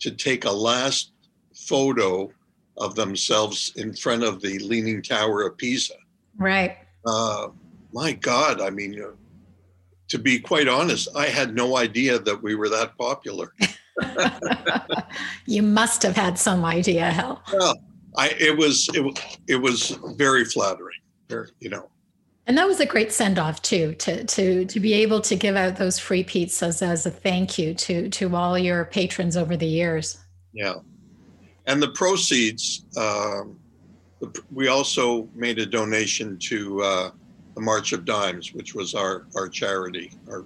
to 0.00 0.10
take 0.10 0.44
a 0.44 0.50
last 0.50 1.12
photo 1.54 2.30
of 2.78 2.94
themselves 2.94 3.72
in 3.76 3.94
front 3.94 4.24
of 4.24 4.40
the 4.40 4.58
Leaning 4.60 5.02
Tower 5.02 5.42
of 5.42 5.56
Pisa. 5.56 5.94
Right. 6.36 6.78
Uh, 7.06 7.48
my 7.92 8.12
God, 8.12 8.60
I 8.60 8.70
mean, 8.70 9.00
uh, 9.00 9.10
to 10.10 10.18
be 10.18 10.38
quite 10.38 10.68
honest, 10.68 11.08
I 11.16 11.26
had 11.26 11.54
no 11.54 11.76
idea 11.76 12.18
that 12.18 12.42
we 12.42 12.54
were 12.54 12.68
that 12.68 12.98
popular. 12.98 13.54
you 15.46 15.62
must 15.62 16.02
have 16.02 16.16
had 16.16 16.38
some 16.38 16.64
idea, 16.64 17.10
Hal. 17.10 17.42
Well, 17.52 17.80
I 18.16 18.30
it 18.38 18.56
was 18.56 18.88
it, 18.94 19.38
it 19.46 19.56
was 19.56 19.90
very 20.16 20.44
flattering, 20.44 20.98
very, 21.28 21.48
you 21.60 21.70
know. 21.70 21.88
And 22.46 22.58
that 22.58 22.66
was 22.66 22.80
a 22.80 22.86
great 22.86 23.12
send 23.12 23.38
off 23.38 23.62
too, 23.62 23.94
to 23.94 24.24
to 24.24 24.64
to 24.64 24.80
be 24.80 24.94
able 24.94 25.20
to 25.20 25.36
give 25.36 25.54
out 25.56 25.76
those 25.76 25.98
free 25.98 26.24
pizzas 26.24 26.82
as 26.82 27.06
a 27.06 27.10
thank 27.10 27.58
you 27.58 27.74
to 27.74 28.08
to 28.08 28.34
all 28.34 28.58
your 28.58 28.86
patrons 28.86 29.36
over 29.36 29.56
the 29.56 29.66
years. 29.66 30.18
Yeah, 30.52 30.74
and 31.66 31.80
the 31.80 31.90
proceeds, 31.90 32.84
um, 32.96 33.58
we 34.50 34.68
also 34.68 35.28
made 35.34 35.58
a 35.58 35.66
donation 35.66 36.38
to 36.38 36.82
uh, 36.82 37.10
the 37.54 37.60
March 37.60 37.92
of 37.92 38.04
Dimes, 38.04 38.54
which 38.54 38.74
was 38.74 38.94
our 38.94 39.26
our 39.36 39.48
charity, 39.48 40.12
our 40.28 40.44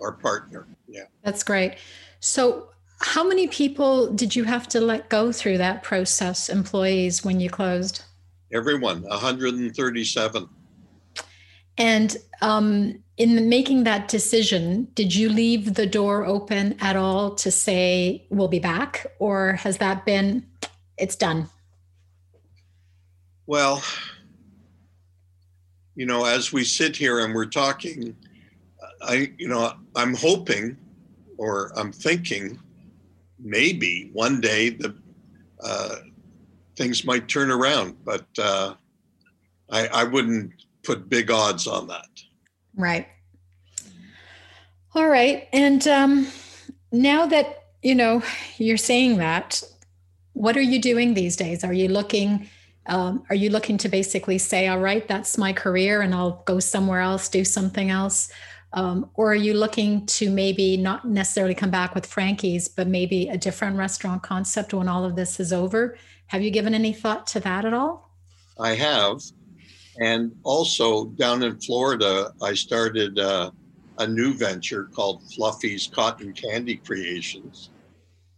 our 0.00 0.12
partner. 0.12 0.66
Yeah, 0.88 1.04
that's 1.22 1.42
great. 1.42 1.76
So, 2.20 2.68
how 3.00 3.26
many 3.26 3.46
people 3.48 4.12
did 4.12 4.34
you 4.34 4.44
have 4.44 4.68
to 4.68 4.80
let 4.80 5.08
go 5.08 5.32
through 5.32 5.58
that 5.58 5.82
process, 5.82 6.48
employees, 6.48 7.24
when 7.24 7.40
you 7.40 7.50
closed? 7.50 8.02
Everyone, 8.52 9.02
137. 9.02 10.48
And 11.78 12.16
um, 12.40 13.02
in 13.16 13.48
making 13.48 13.84
that 13.84 14.08
decision, 14.08 14.88
did 14.94 15.14
you 15.14 15.28
leave 15.28 15.74
the 15.74 15.86
door 15.86 16.24
open 16.24 16.76
at 16.80 16.96
all 16.96 17.34
to 17.36 17.50
say, 17.50 18.26
we'll 18.30 18.48
be 18.48 18.58
back? 18.58 19.06
Or 19.18 19.54
has 19.54 19.78
that 19.78 20.06
been, 20.06 20.46
it's 20.96 21.16
done? 21.16 21.48
Well, 23.46 23.82
you 25.96 26.04
know, 26.04 26.26
as 26.26 26.52
we 26.52 26.62
sit 26.62 26.94
here 26.94 27.24
and 27.24 27.34
we're 27.34 27.46
talking, 27.46 28.14
I, 29.02 29.32
you 29.38 29.48
know, 29.48 29.72
I'm 29.96 30.14
hoping 30.14 30.76
or 31.38 31.72
I'm 31.76 31.90
thinking 31.90 32.60
maybe 33.38 34.10
one 34.12 34.40
day 34.40 34.70
the 34.70 34.94
uh, 35.62 35.96
things 36.76 37.04
might 37.04 37.28
turn 37.28 37.50
around, 37.50 37.96
but 38.04 38.26
uh, 38.38 38.74
I, 39.70 39.86
I 39.88 40.04
wouldn't 40.04 40.52
put 40.84 41.08
big 41.08 41.30
odds 41.30 41.66
on 41.66 41.88
that. 41.88 42.08
Right. 42.76 43.08
All 44.94 45.08
right. 45.08 45.48
And 45.52 45.86
um, 45.88 46.28
now 46.92 47.26
that 47.26 47.64
you 47.82 47.94
know 47.94 48.22
you're 48.58 48.76
saying 48.76 49.16
that, 49.16 49.62
what 50.34 50.56
are 50.58 50.62
you 50.62 50.80
doing 50.80 51.14
these 51.14 51.36
days? 51.36 51.64
Are 51.64 51.72
you 51.72 51.88
looking? 51.88 52.48
Um, 52.88 53.24
are 53.30 53.36
you 53.36 53.50
looking 53.50 53.78
to 53.78 53.88
basically 53.88 54.38
say, 54.38 54.68
"All 54.68 54.80
right, 54.80 55.06
that's 55.06 55.36
my 55.38 55.52
career, 55.52 56.02
and 56.02 56.14
I'll 56.14 56.42
go 56.46 56.60
somewhere 56.60 57.00
else, 57.00 57.28
do 57.28 57.44
something 57.44 57.90
else," 57.90 58.30
Um, 58.72 59.08
or 59.14 59.32
are 59.32 59.34
you 59.34 59.54
looking 59.54 60.04
to 60.06 60.30
maybe 60.30 60.76
not 60.76 61.06
necessarily 61.06 61.54
come 61.54 61.70
back 61.70 61.94
with 61.94 62.04
Frankie's, 62.04 62.68
but 62.68 62.86
maybe 62.86 63.28
a 63.28 63.38
different 63.38 63.76
restaurant 63.76 64.22
concept 64.22 64.74
when 64.74 64.86
all 64.86 65.04
of 65.04 65.16
this 65.16 65.40
is 65.40 65.52
over? 65.52 65.96
Have 66.26 66.42
you 66.42 66.50
given 66.50 66.74
any 66.74 66.92
thought 66.92 67.26
to 67.28 67.40
that 67.40 67.64
at 67.64 67.72
all? 67.72 68.10
I 68.58 68.74
have. 68.74 69.22
And 69.98 70.32
also 70.42 71.06
down 71.06 71.42
in 71.42 71.58
Florida, 71.58 72.32
I 72.42 72.52
started 72.52 73.18
uh, 73.18 73.50
a 73.98 74.06
new 74.06 74.34
venture 74.34 74.84
called 74.84 75.22
Fluffy's 75.32 75.86
Cotton 75.86 76.34
Candy 76.34 76.76
Creations. 76.76 77.70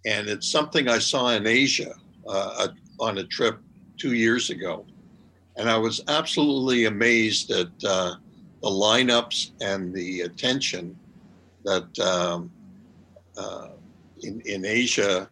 And 0.06 0.28
it's 0.28 0.48
something 0.48 0.88
I 0.88 1.00
saw 1.00 1.30
in 1.30 1.48
Asia 1.48 1.94
uh, 2.28 2.68
on 3.00 3.18
a 3.18 3.24
trip 3.24 3.58
two 3.98 4.14
years 4.14 4.50
ago. 4.50 4.86
And 5.56 5.68
I 5.68 5.76
was 5.76 6.00
absolutely 6.08 6.84
amazed 6.84 7.50
at 7.50 7.68
uh, 7.84 8.14
the 8.62 8.68
lineups 8.68 9.52
and 9.60 9.92
the 9.92 10.22
attention 10.22 10.96
that 11.64 11.98
um, 11.98 12.50
uh, 13.36 13.68
in, 14.22 14.40
in 14.46 14.64
Asia, 14.64 15.28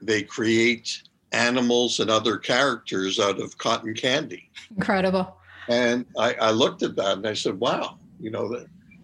they 0.00 0.22
create 0.22 1.02
animals 1.32 2.00
and 2.00 2.10
other 2.10 2.38
characters 2.38 3.18
out 3.18 3.40
of 3.40 3.58
cotton 3.58 3.94
candy. 3.94 4.50
Incredible. 4.76 5.36
And 5.68 6.06
I, 6.18 6.34
I 6.34 6.50
looked 6.50 6.82
at 6.82 6.94
that 6.96 7.18
and 7.18 7.26
I 7.26 7.34
said, 7.34 7.58
wow, 7.58 7.98
you 8.20 8.30
know, 8.30 8.48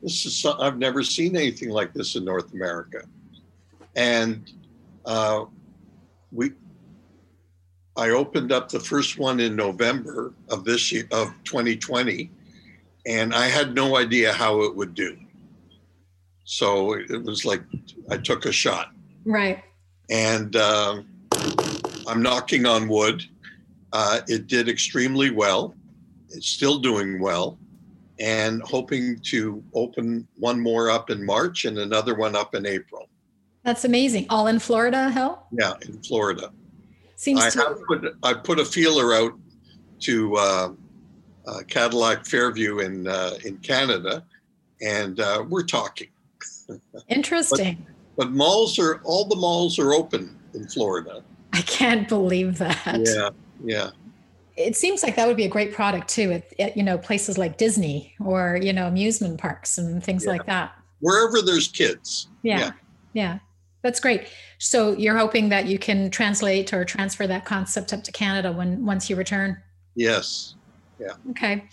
this 0.03 0.25
is, 0.27 0.37
so, 0.37 0.59
I've 0.61 0.79
never 0.79 1.03
seen 1.03 1.37
anything 1.37 1.71
like 1.71 1.93
this 1.93 2.17
in 2.17 2.25
North 2.25 2.53
America. 2.53 3.03
And 3.97 4.51
uh, 5.05 5.45
we, 6.31 6.53
I 8.01 8.11
opened 8.11 8.51
up 8.51 8.71
the 8.71 8.81
first 8.81 9.19
one 9.19 9.41
in 9.41 9.55
November 9.55 10.33
of 10.49 10.65
this 10.65 10.91
year 10.91 11.07
of 11.13 11.35
2020, 11.45 12.31
and 13.07 13.35
I 13.35 13.45
had 13.45 13.75
no 13.75 13.99
idea 13.99 14.33
how 14.33 14.63
it 14.63 14.75
would 14.75 14.95
do. 14.95 15.19
So 16.45 16.95
it 16.95 17.23
was 17.23 17.45
like 17.45 17.63
I 18.11 18.17
took 18.17 18.47
a 18.47 18.53
shot. 18.53 18.93
Right. 19.27 19.63
And 20.09 20.57
uh, 20.57 21.03
I'm 22.07 22.23
knocking 22.23 22.65
on 22.65 22.89
wood. 22.89 23.23
Uh, 23.93 24.21
it 24.29 24.47
did 24.47 24.71
extremely 24.71 25.31
well. 25.31 25.75
It's 26.31 26.49
still 26.49 26.79
doing 26.79 27.21
well, 27.21 27.59
and 28.19 28.63
hoping 28.63 29.19
to 29.25 29.63
open 29.75 30.27
one 30.39 30.59
more 30.59 30.89
up 30.89 31.11
in 31.11 31.23
March 31.23 31.67
and 31.67 31.77
another 31.77 32.15
one 32.15 32.35
up 32.35 32.55
in 32.55 32.65
April. 32.65 33.11
That's 33.63 33.85
amazing. 33.85 34.25
All 34.31 34.47
in 34.47 34.59
Florida, 34.59 35.11
Hal? 35.11 35.47
Yeah, 35.53 35.75
in 35.83 36.03
Florida. 36.03 36.51
Seems 37.21 37.43
I 37.43 37.51
to 37.51 37.59
have 37.59 37.85
put 37.87 38.17
I 38.23 38.33
put 38.33 38.59
a 38.59 38.65
feeler 38.65 39.13
out 39.13 39.35
to 39.99 40.37
uh, 40.37 40.73
uh, 41.47 41.61
Cadillac 41.69 42.25
Fairview 42.25 42.79
in 42.79 43.07
uh, 43.07 43.33
in 43.45 43.59
Canada, 43.59 44.25
and 44.81 45.21
uh, 45.21 45.45
we're 45.47 45.67
talking. 45.67 46.09
Interesting. 47.09 47.87
but, 48.17 48.25
but 48.25 48.33
malls 48.33 48.79
are 48.79 49.03
all 49.05 49.27
the 49.27 49.37
malls 49.37 49.79
are 49.79 49.93
open 49.93 50.35
in 50.55 50.67
Florida. 50.67 51.23
I 51.53 51.61
can't 51.61 52.09
believe 52.09 52.57
that. 52.57 53.03
Yeah, 53.05 53.29
yeah. 53.63 53.91
It 54.57 54.75
seems 54.75 55.03
like 55.03 55.15
that 55.17 55.29
would 55.29 55.37
be 55.37 55.45
a 55.45 55.51
great 55.51 55.75
product 55.75 56.09
too 56.09 56.33
at, 56.33 56.59
at 56.59 56.75
you 56.75 56.83
know 56.83 56.97
places 56.97 57.37
like 57.37 57.59
Disney 57.59 58.15
or 58.25 58.59
you 58.63 58.73
know 58.73 58.87
amusement 58.87 59.39
parks 59.39 59.77
and 59.77 60.03
things 60.03 60.25
Yeah. 60.25 60.31
like 60.31 60.47
that. 60.47 60.73
Wherever 61.01 61.43
there's 61.43 61.69
kids. 61.69 62.29
Yeah. 62.43 62.59
Yeah. 62.61 62.71
yeah. 63.13 63.39
That's 63.83 64.01
great. 64.01 64.29
So 64.59 64.93
you're 64.93 65.17
hoping 65.17 65.49
that 65.49 65.67
you 65.67 65.79
can 65.79 66.11
translate 66.11 66.73
or 66.73 66.85
transfer 66.85 67.27
that 67.27 67.45
concept 67.45 67.93
up 67.93 68.03
to 68.05 68.13
Canada 68.13 68.53
when 68.53 68.85
once 68.85 69.09
you 69.09 69.17
return. 69.17 69.57
Yes. 69.95 70.55
Yeah. 70.99 71.15
Okay. 71.31 71.65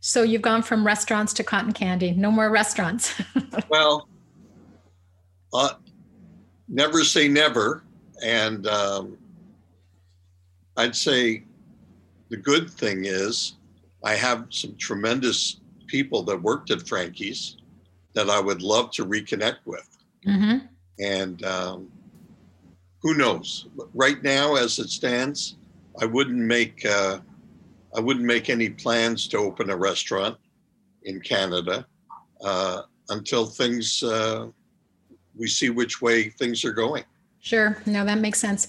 So 0.00 0.24
you've 0.24 0.42
gone 0.42 0.62
from 0.62 0.84
restaurants 0.84 1.32
to 1.34 1.44
cotton 1.44 1.72
candy. 1.72 2.12
No 2.12 2.30
more 2.30 2.50
restaurants. 2.50 3.14
Well, 3.68 4.08
uh, 5.52 5.74
never 6.68 7.04
say 7.04 7.28
never. 7.28 7.84
And 8.22 8.66
um, 8.66 9.18
I'd 10.76 10.96
say 10.96 11.44
the 12.30 12.36
good 12.36 12.70
thing 12.70 13.04
is 13.04 13.54
I 14.04 14.14
have 14.14 14.46
some 14.50 14.74
tremendous 14.76 15.60
people 15.86 16.22
that 16.24 16.42
worked 16.42 16.70
at 16.70 16.86
Frankie's 16.88 17.56
that 18.14 18.30
I 18.30 18.40
would 18.40 18.62
love 18.62 18.90
to 18.92 19.06
reconnect 19.06 19.58
with. 19.64 19.88
hmm 20.24 20.58
And 21.00 21.44
um, 21.44 21.90
who 23.02 23.14
knows? 23.14 23.68
Right 23.94 24.22
now, 24.22 24.56
as 24.56 24.78
it 24.78 24.88
stands, 24.88 25.56
I 26.00 26.06
wouldn't 26.06 26.38
make 26.38 26.84
uh, 26.86 27.18
I 27.94 28.00
wouldn't 28.00 28.24
make 28.24 28.48
any 28.48 28.70
plans 28.70 29.28
to 29.28 29.38
open 29.38 29.70
a 29.70 29.76
restaurant 29.76 30.38
in 31.02 31.20
Canada 31.20 31.86
uh, 32.42 32.82
until 33.10 33.44
things 33.44 34.02
uh, 34.02 34.46
we 35.36 35.46
see 35.46 35.70
which 35.70 36.00
way 36.00 36.30
things 36.30 36.64
are 36.64 36.72
going. 36.72 37.04
Sure. 37.40 37.76
No, 37.86 38.04
that 38.04 38.18
makes 38.18 38.38
sense. 38.38 38.68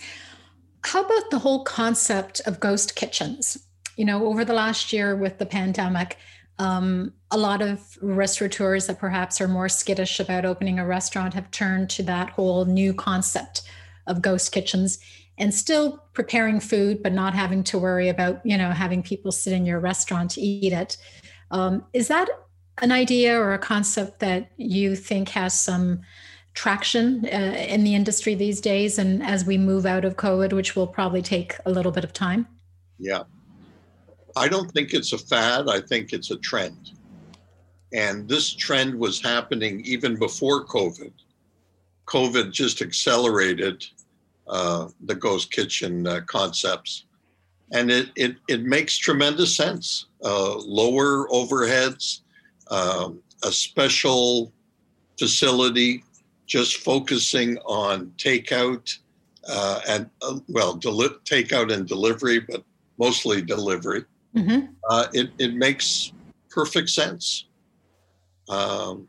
How 0.84 1.04
about 1.04 1.30
the 1.30 1.40
whole 1.40 1.64
concept 1.64 2.42
of 2.46 2.60
ghost 2.60 2.96
kitchens? 2.96 3.66
You 3.96 4.06
know, 4.06 4.26
over 4.26 4.44
the 4.44 4.54
last 4.54 4.92
year 4.92 5.16
with 5.16 5.38
the 5.38 5.46
pandemic, 5.46 6.18
um, 6.60 7.14
a 7.32 7.38
lot 7.38 7.62
of 7.62 7.98
restaurateurs 8.02 8.88
that 8.88 9.00
perhaps 9.00 9.42
are 9.42 9.48
more 9.48 9.70
skittish 9.70 10.20
about 10.20 10.46
opening 10.46 10.80
a 10.80 10.86
restaurant 10.86 11.34
have 11.34 11.50
turned 11.52 11.90
to 11.92 12.04
that 12.04 12.30
whole 12.30 12.66
new 12.66 12.94
concept 12.94 13.64
of 14.08 14.22
ghost 14.22 14.52
kitchens 14.52 15.00
and 15.38 15.54
still 15.54 16.04
preparing 16.14 16.60
food, 16.60 17.02
but 17.02 17.12
not 17.12 17.34
having 17.34 17.64
to 17.64 17.80
worry 17.80 18.08
about, 18.08 18.40
you 18.46 18.58
know, 18.58 18.70
having 18.70 19.02
people 19.02 19.32
sit 19.32 19.54
in 19.54 19.66
your 19.66 19.80
restaurant 19.80 20.32
to 20.32 20.42
eat 20.42 20.74
it. 20.74 20.98
Um, 21.50 21.86
is 21.94 22.08
that 22.10 22.30
an 22.82 22.92
idea 22.92 23.40
or 23.40 23.54
a 23.54 23.60
concept 23.60 24.20
that 24.20 24.52
you 24.58 24.96
think 24.96 25.30
has 25.30 25.60
some 25.60 26.02
traction 26.54 27.26
uh, 27.26 27.56
in 27.68 27.84
the 27.84 27.96
industry 27.96 28.36
these 28.36 28.62
days 28.62 29.00
and 29.00 29.24
as 29.24 29.44
we 29.44 29.58
move 29.58 29.88
out 29.88 30.06
of 30.06 30.18
covid 30.18 30.54
which 30.54 30.76
will 30.76 30.86
probably 30.86 31.22
take 31.22 31.56
a 31.66 31.72
little 31.72 31.92
bit 31.92 32.04
of 32.04 32.14
time 32.14 32.48
Yeah. 33.00 33.24
I 34.36 34.48
don't 34.48 34.72
think 34.72 34.94
it's 34.94 35.14
a 35.14 35.18
fad. 35.18 35.70
I 35.70 35.80
think 35.82 36.14
it's 36.14 36.32
a 36.32 36.38
trend. 36.38 36.92
And 37.94 38.28
this 38.28 38.54
trend 38.54 38.96
was 38.96 39.22
happening 39.22 39.82
even 39.86 40.18
before 40.18 40.66
COVID. 40.66 41.14
COVID 42.08 42.52
just 42.52 42.82
accelerated 42.82 43.86
uh, 44.48 44.90
the 45.06 45.16
ghost 45.16 45.52
kitchen 45.52 46.08
uh, 46.08 46.22
concepts. 46.26 47.06
And 47.72 47.92
it, 47.92 48.10
it, 48.16 48.36
it 48.48 48.64
makes 48.64 48.98
tremendous 48.98 49.56
sense. 49.56 50.08
Uh, 50.24 50.58
lower 50.58 51.28
overheads, 51.30 52.22
um, 52.72 53.22
a 53.44 53.52
special 53.52 54.52
facility 55.20 56.04
just 56.48 56.78
focusing 56.78 57.58
on 57.60 58.12
takeout 58.18 58.98
uh, 59.48 59.80
and, 59.88 60.10
uh, 60.22 60.40
well, 60.50 60.74
deli- 60.74 61.10
takeout 61.26 61.72
and 61.72 61.88
delivery, 61.88 62.40
but 62.40 62.64
mostly 62.98 63.42
delivery 63.42 64.06
Mhm. 64.36 64.70
uh, 64.90 65.08
it, 65.14 65.30
it 65.38 65.54
makes 65.54 66.12
perfect 66.50 66.90
sense. 66.90 67.46
Um, 68.50 69.08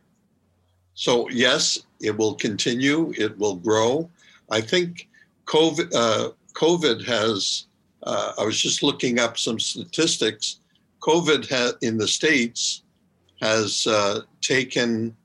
so 0.94 1.28
yes, 1.30 1.78
it 2.00 2.16
will 2.16 2.34
continue. 2.34 3.12
It 3.16 3.37
will 3.38 3.56
grow. 3.56 4.10
I 4.50 4.60
think 4.60 5.08
COVID, 5.46 5.92
uh, 5.94 6.30
COVID 6.54 7.04
has. 7.06 7.66
Uh, 8.02 8.32
I 8.38 8.44
was 8.44 8.60
just 8.60 8.82
looking 8.82 9.18
up 9.18 9.38
some 9.38 9.58
statistics. 9.58 10.60
COVID 11.00 11.48
ha- 11.48 11.76
in 11.80 11.96
the 11.96 12.06
states 12.06 12.82
has 13.40 13.87
uh, 13.87 14.20
taken 14.42 15.16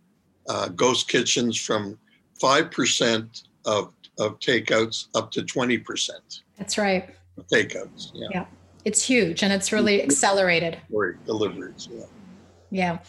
uh, 0.48 0.70
ghost 0.70 1.08
kitchens 1.10 1.58
from 1.58 2.00
five 2.40 2.72
percent 2.72 3.44
of 3.66 3.92
of 4.18 4.40
takeouts 4.40 5.08
up 5.16 5.32
to 5.32 5.44
twenty 5.44 5.78
percent 5.78 6.42
that's 6.58 6.78
right 6.78 7.10
takeouts. 7.54 8.12
Yeah, 8.14 8.46
it's 8.86 9.04
huge 9.04 9.44
and 9.44 9.52
it's 9.52 9.72
really 9.72 10.02
accelerated 10.02 10.78
or 10.92 11.14
deliveries. 11.26 11.90
Yeah. 11.92 12.06
yeah 12.72 13.00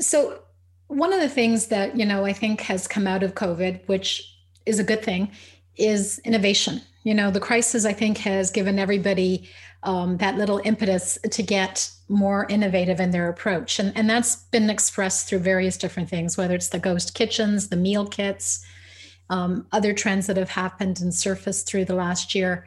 so 0.00 0.42
one 0.88 1.12
of 1.12 1.20
the 1.20 1.28
things 1.28 1.66
that 1.66 1.96
you 1.96 2.04
know 2.04 2.24
i 2.24 2.32
think 2.32 2.60
has 2.62 2.86
come 2.86 3.06
out 3.06 3.22
of 3.22 3.34
covid 3.34 3.86
which 3.88 4.36
is 4.64 4.78
a 4.78 4.84
good 4.84 5.02
thing 5.02 5.30
is 5.76 6.18
innovation 6.20 6.80
you 7.04 7.14
know 7.14 7.30
the 7.30 7.40
crisis 7.40 7.84
i 7.84 7.92
think 7.92 8.18
has 8.18 8.50
given 8.50 8.78
everybody 8.78 9.48
um, 9.82 10.16
that 10.16 10.36
little 10.36 10.60
impetus 10.64 11.16
to 11.30 11.42
get 11.44 11.90
more 12.08 12.46
innovative 12.48 12.98
in 12.98 13.10
their 13.10 13.28
approach 13.28 13.78
and, 13.78 13.96
and 13.96 14.08
that's 14.10 14.36
been 14.46 14.70
expressed 14.70 15.28
through 15.28 15.38
various 15.38 15.76
different 15.76 16.08
things 16.08 16.36
whether 16.36 16.54
it's 16.54 16.70
the 16.70 16.78
ghost 16.78 17.14
kitchens 17.14 17.68
the 17.68 17.76
meal 17.76 18.06
kits 18.06 18.64
um, 19.28 19.66
other 19.72 19.92
trends 19.92 20.28
that 20.28 20.36
have 20.36 20.50
happened 20.50 21.00
and 21.00 21.14
surfaced 21.14 21.66
through 21.66 21.84
the 21.84 21.94
last 21.94 22.34
year 22.34 22.66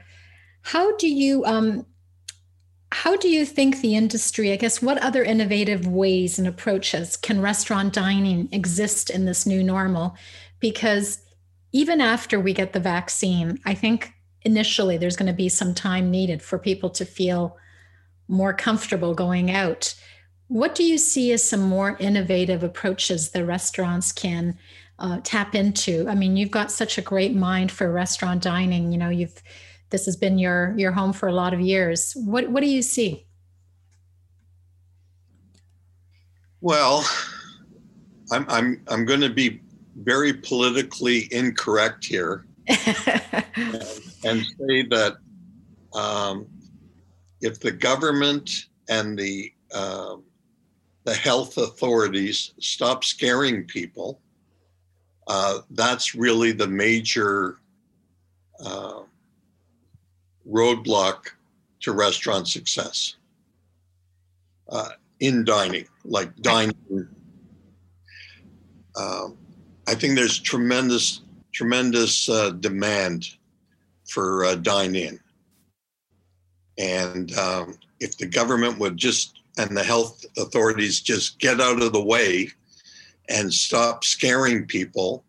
how 0.61 0.95
do 0.97 1.07
you 1.07 1.43
um, 1.45 1.85
how 2.91 3.15
do 3.15 3.29
you 3.29 3.45
think 3.45 3.81
the 3.81 3.95
industry, 3.95 4.51
I 4.51 4.55
guess, 4.55 4.81
what 4.81 4.97
other 4.97 5.23
innovative 5.23 5.85
ways 5.85 6.39
and 6.39 6.47
approaches 6.47 7.15
can 7.15 7.41
restaurant 7.41 7.93
dining 7.93 8.49
exist 8.51 9.09
in 9.09 9.25
this 9.25 9.45
new 9.45 9.63
normal? 9.63 10.15
Because 10.59 11.19
even 11.71 12.01
after 12.01 12.39
we 12.39 12.53
get 12.53 12.73
the 12.73 12.79
vaccine, 12.79 13.59
I 13.63 13.75
think 13.75 14.13
initially 14.41 14.97
there's 14.97 15.15
going 15.15 15.27
to 15.27 15.33
be 15.33 15.49
some 15.49 15.75
time 15.75 16.09
needed 16.09 16.41
for 16.41 16.57
people 16.57 16.89
to 16.91 17.05
feel 17.05 17.57
more 18.27 18.53
comfortable 18.53 19.13
going 19.13 19.51
out. 19.51 19.93
What 20.47 20.73
do 20.73 20.83
you 20.83 20.97
see 20.97 21.31
as 21.31 21.47
some 21.47 21.61
more 21.61 21.95
innovative 21.99 22.63
approaches 22.63 23.29
the 23.29 23.45
restaurants 23.45 24.11
can 24.11 24.57
uh, 24.97 25.19
tap 25.23 25.53
into? 25.53 26.07
I 26.09 26.15
mean, 26.15 26.37
you've 26.37 26.49
got 26.49 26.71
such 26.71 26.97
a 26.97 27.03
great 27.03 27.35
mind 27.35 27.71
for 27.71 27.91
restaurant 27.91 28.41
dining. 28.41 28.91
You 28.91 28.97
know, 28.97 29.09
you've 29.09 29.43
this 29.89 30.05
has 30.05 30.15
been 30.15 30.37
your 30.37 30.73
your 30.77 30.91
home 30.91 31.13
for 31.13 31.27
a 31.27 31.33
lot 31.33 31.53
of 31.53 31.59
years. 31.59 32.13
What 32.15 32.49
what 32.49 32.61
do 32.61 32.69
you 32.69 32.81
see? 32.81 33.25
Well, 36.61 37.05
I'm 38.31 38.45
I'm 38.49 38.81
I'm 38.87 39.05
going 39.05 39.21
to 39.21 39.29
be 39.29 39.61
very 39.95 40.33
politically 40.33 41.27
incorrect 41.33 42.05
here 42.05 42.45
and, 42.67 43.47
and 44.25 44.45
say 44.45 44.83
that 44.89 45.17
um, 45.93 46.47
if 47.41 47.59
the 47.59 47.71
government 47.71 48.67
and 48.89 49.17
the 49.17 49.51
um, 49.73 50.23
the 51.05 51.13
health 51.13 51.57
authorities 51.57 52.53
stop 52.59 53.03
scaring 53.03 53.63
people, 53.65 54.21
uh, 55.27 55.59
that's 55.71 56.13
really 56.13 56.51
the 56.51 56.67
major 56.67 57.57
uh, 58.63 59.01
roadblock 60.49 61.27
to 61.81 61.91
restaurant 61.91 62.47
success 62.47 63.15
uh, 64.69 64.89
in 65.19 65.43
dining, 65.43 65.85
like 66.05 66.35
dining. 66.37 67.07
Um, 68.95 69.37
I 69.87 69.95
think 69.95 70.15
there's 70.15 70.39
tremendous, 70.39 71.21
tremendous 71.51 72.27
uh, 72.29 72.51
demand 72.51 73.27
for 74.07 74.45
uh, 74.45 74.55
dine 74.55 74.95
in. 74.95 75.19
And 76.77 77.35
um, 77.37 77.77
if 77.99 78.17
the 78.17 78.25
government 78.25 78.79
would 78.79 78.97
just, 78.97 79.41
and 79.57 79.75
the 79.75 79.83
health 79.83 80.25
authorities 80.37 81.01
just 81.01 81.39
get 81.39 81.59
out 81.59 81.81
of 81.81 81.93
the 81.93 82.03
way 82.03 82.49
and 83.27 83.53
stop 83.53 84.03
scaring 84.03 84.65
people, 84.65 85.23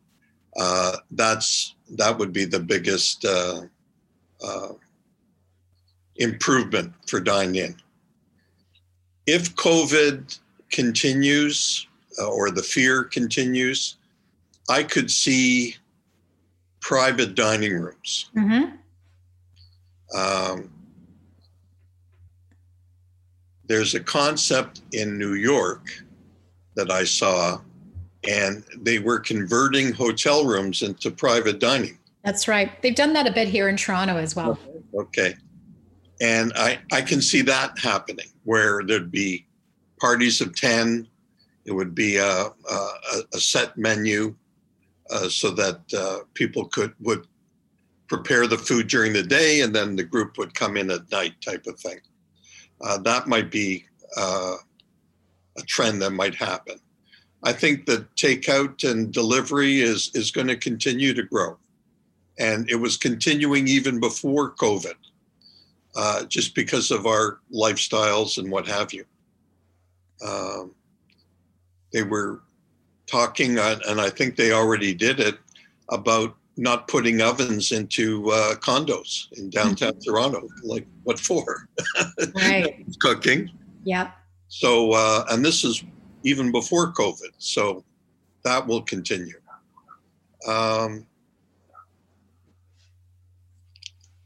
uh, 0.57 0.97
that's 1.13 1.75
that 1.97 2.17
would 2.19 2.33
be 2.33 2.45
the 2.45 2.61
biggest 2.61 3.25
uh, 3.25 3.63
uh, 4.43 4.69
improvement 6.21 6.93
for 7.09 7.19
dine 7.19 7.57
in. 7.57 7.75
If 9.27 9.55
COVID 9.57 10.39
continues 10.71 11.87
uh, 12.21 12.29
or 12.29 12.51
the 12.51 12.63
fear 12.63 13.05
continues, 13.05 13.97
I 14.69 14.83
could 14.85 15.11
see 15.11 15.77
private 16.81 17.35
dining 17.35 17.73
rooms. 17.73 18.31
Mhm. 18.37 18.79
Um, 20.15 20.71
there's 23.67 23.95
a 23.95 24.01
concept 24.01 24.83
in 24.93 25.19
New 25.19 25.35
York 25.35 25.87
that 26.75 26.91
I 26.91 27.05
saw, 27.05 27.61
and 28.29 28.65
they 28.77 28.99
were 28.99 29.21
converting 29.21 29.93
hotel 29.93 30.45
rooms 30.45 30.83
into 30.83 31.11
private 31.11 31.61
dining. 31.61 31.99
That's 32.25 32.49
right. 32.49 32.81
They've 32.83 32.95
done 32.95 33.13
that 33.15 33.27
a 33.27 33.33
bit 33.33 33.49
here 33.49 33.69
in 33.69 33.77
Toronto 33.77 34.17
as 34.17 34.35
well. 34.35 34.59
Okay. 34.95 35.37
And 36.21 36.53
I, 36.55 36.79
I 36.93 37.01
can 37.01 37.23
see 37.23 37.43
that 37.43 37.79
happening 37.79 38.29
where 38.45 38.83
there'd 38.85 39.11
be 39.11 39.47
parties 39.99 40.41
of 40.41 40.55
10. 40.55 41.09
It 41.65 41.73
would 41.73 41.95
be 41.95 42.17
a, 42.17 42.47
a, 42.47 42.89
a 43.35 43.41
set 43.41 43.77
menu 43.77 44.35
uh, 45.11 45.29
so 45.29 45.51
that 45.51 45.81
uh, 45.97 46.19
people 46.35 46.67
could 46.67 46.95
would 47.01 47.27
prepare 48.07 48.47
the 48.47 48.59
food 48.59 48.89
during 48.89 49.13
the 49.13 49.23
day 49.23 49.61
and 49.61 49.75
then 49.75 49.95
the 49.95 50.03
group 50.03 50.37
would 50.37 50.55
come 50.55 50.77
in 50.77 50.91
at 50.91 51.11
night 51.13 51.35
type 51.41 51.67
of 51.67 51.79
thing. 51.79 52.01
Uh, 52.81 52.99
that 52.99 53.29
might 53.29 53.51
be 53.51 53.85
uh, 54.17 54.57
a 55.57 55.63
trend 55.63 56.03
that 56.03 56.11
might 56.11 56.35
happen. 56.35 56.77
I 57.43 57.53
think 57.53 57.87
that 57.87 58.15
takeout 58.17 58.89
and 58.89 59.13
delivery 59.13 59.81
is 59.81 60.11
is 60.15 60.31
going 60.31 60.49
to 60.49 60.57
continue 60.57 61.15
to 61.15 61.23
grow, 61.23 61.57
and 62.39 62.69
it 62.69 62.77
was 62.77 62.97
continuing 62.97 63.67
even 63.67 63.99
before 63.99 64.53
COVID, 64.53 64.95
uh, 65.97 66.25
just 66.25 66.55
because 66.55 66.91
of 66.91 67.07
our 67.07 67.41
lifestyles 67.53 68.39
and 68.39 68.51
what 68.51 68.67
have 68.67 68.93
you. 68.93 69.05
Um, 70.27 70.75
they 71.93 72.03
were 72.03 72.43
talking, 73.07 73.59
uh, 73.59 73.79
and 73.89 74.01
I 74.01 74.11
think 74.11 74.37
they 74.37 74.53
already 74.53 74.95
did 74.95 75.21
it 75.21 75.39
about 75.89 76.37
not 76.57 76.89
putting 76.89 77.21
ovens 77.21 77.73
into 77.73 78.31
uh, 78.31 78.55
condos 78.57 79.27
in 79.33 79.51
downtown 79.51 79.93
mm-hmm. 79.93 80.11
Toronto. 80.11 80.47
Like, 80.63 80.87
what 81.05 81.19
for? 81.19 81.69
Right. 82.35 82.85
Cooking. 83.01 83.51
Yeah. 83.85 84.11
So, 84.49 84.93
uh, 84.93 85.25
and 85.31 85.45
this 85.45 85.65
is 85.65 85.83
even 86.23 86.53
before 86.53 86.93
COVID. 86.93 87.33
So 87.39 87.85
that 88.45 88.67
will 88.67 88.83
continue. 88.83 89.41
Um, 90.47 91.07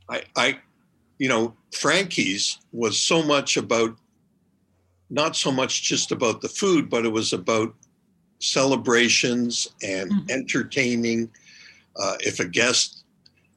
I, 0.08 0.22
I, 0.36 0.58
you 1.18 1.28
know, 1.28 1.54
Frankie's 1.72 2.58
was 2.72 3.00
so 3.00 3.22
much 3.22 3.56
about, 3.56 3.96
not 5.10 5.36
so 5.36 5.52
much 5.52 5.82
just 5.82 6.12
about 6.12 6.40
the 6.40 6.48
food, 6.48 6.90
but 6.90 7.04
it 7.04 7.12
was 7.12 7.32
about 7.32 7.74
celebrations 8.40 9.68
and 9.82 10.10
mm-hmm. 10.10 10.30
entertaining. 10.30 11.30
Uh, 12.00 12.16
if 12.20 12.40
a 12.40 12.44
guest 12.44 13.04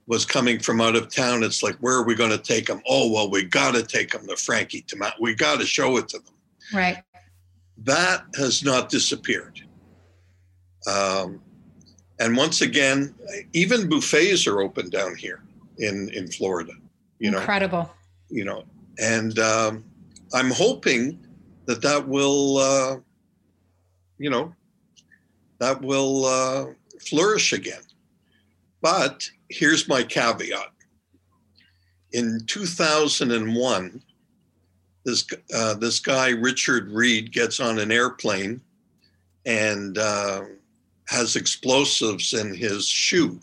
was 0.08 0.26
coming 0.26 0.60
from 0.60 0.80
out 0.80 0.96
of 0.96 1.14
town, 1.14 1.44
it's 1.44 1.64
like, 1.64 1.76
where 1.78 1.96
are 1.96 2.06
we 2.06 2.16
going 2.16 2.32
to 2.32 2.38
take 2.38 2.68
them? 2.68 2.82
Oh, 2.88 3.12
well, 3.12 3.30
we 3.30 3.44
got 3.44 3.74
to 3.76 3.84
take 3.84 4.12
them 4.12 4.26
to 4.28 4.38
Frankie. 4.38 4.82
To 4.88 5.14
we 5.20 5.36
got 5.36 5.60
to 5.60 5.66
show 5.66 5.98
it 5.98 6.08
to 6.10 6.20
them. 6.20 6.34
Right. 6.74 7.04
That 7.84 8.24
has 8.36 8.64
not 8.64 8.90
disappeared. 8.90 9.62
Um, 10.88 11.42
and 12.20 12.36
once 12.36 12.62
again, 12.62 13.14
even 13.54 13.90
buffets 13.90 14.48
are 14.48 14.62
open 14.62 14.90
down 14.90 15.16
here 15.16 15.44
in 15.78 16.10
in 16.14 16.28
Florida. 16.28 16.74
You 17.20 17.32
know, 17.32 17.40
incredible. 17.40 17.92
You 18.30 18.46
know, 18.46 18.64
and 19.00 19.38
um, 19.40 19.84
I'm 20.34 20.52
hoping 20.52 21.20
that 21.66 21.82
that 21.82 22.08
will, 22.08 22.58
uh, 22.58 22.98
you 24.18 24.30
know, 24.30 24.54
that 25.60 25.82
will 25.82 26.26
uh, 26.26 26.66
flourish 27.00 27.54
again. 27.54 27.82
But 28.82 29.30
here's 29.50 29.88
my 29.88 30.04
caveat. 30.04 30.72
In 32.14 32.40
2001, 32.48 34.02
this 35.04 35.26
uh, 35.54 35.74
this 35.76 36.00
guy 36.00 36.30
Richard 36.30 36.92
Reid 36.92 37.32
gets 37.32 37.60
on 37.60 37.80
an 37.80 37.92
airplane 37.92 38.62
and 39.46 39.98
uh, 39.98 40.42
has 41.08 41.36
explosives 41.36 42.34
in 42.34 42.54
his 42.54 42.88
shoe. 42.88 43.40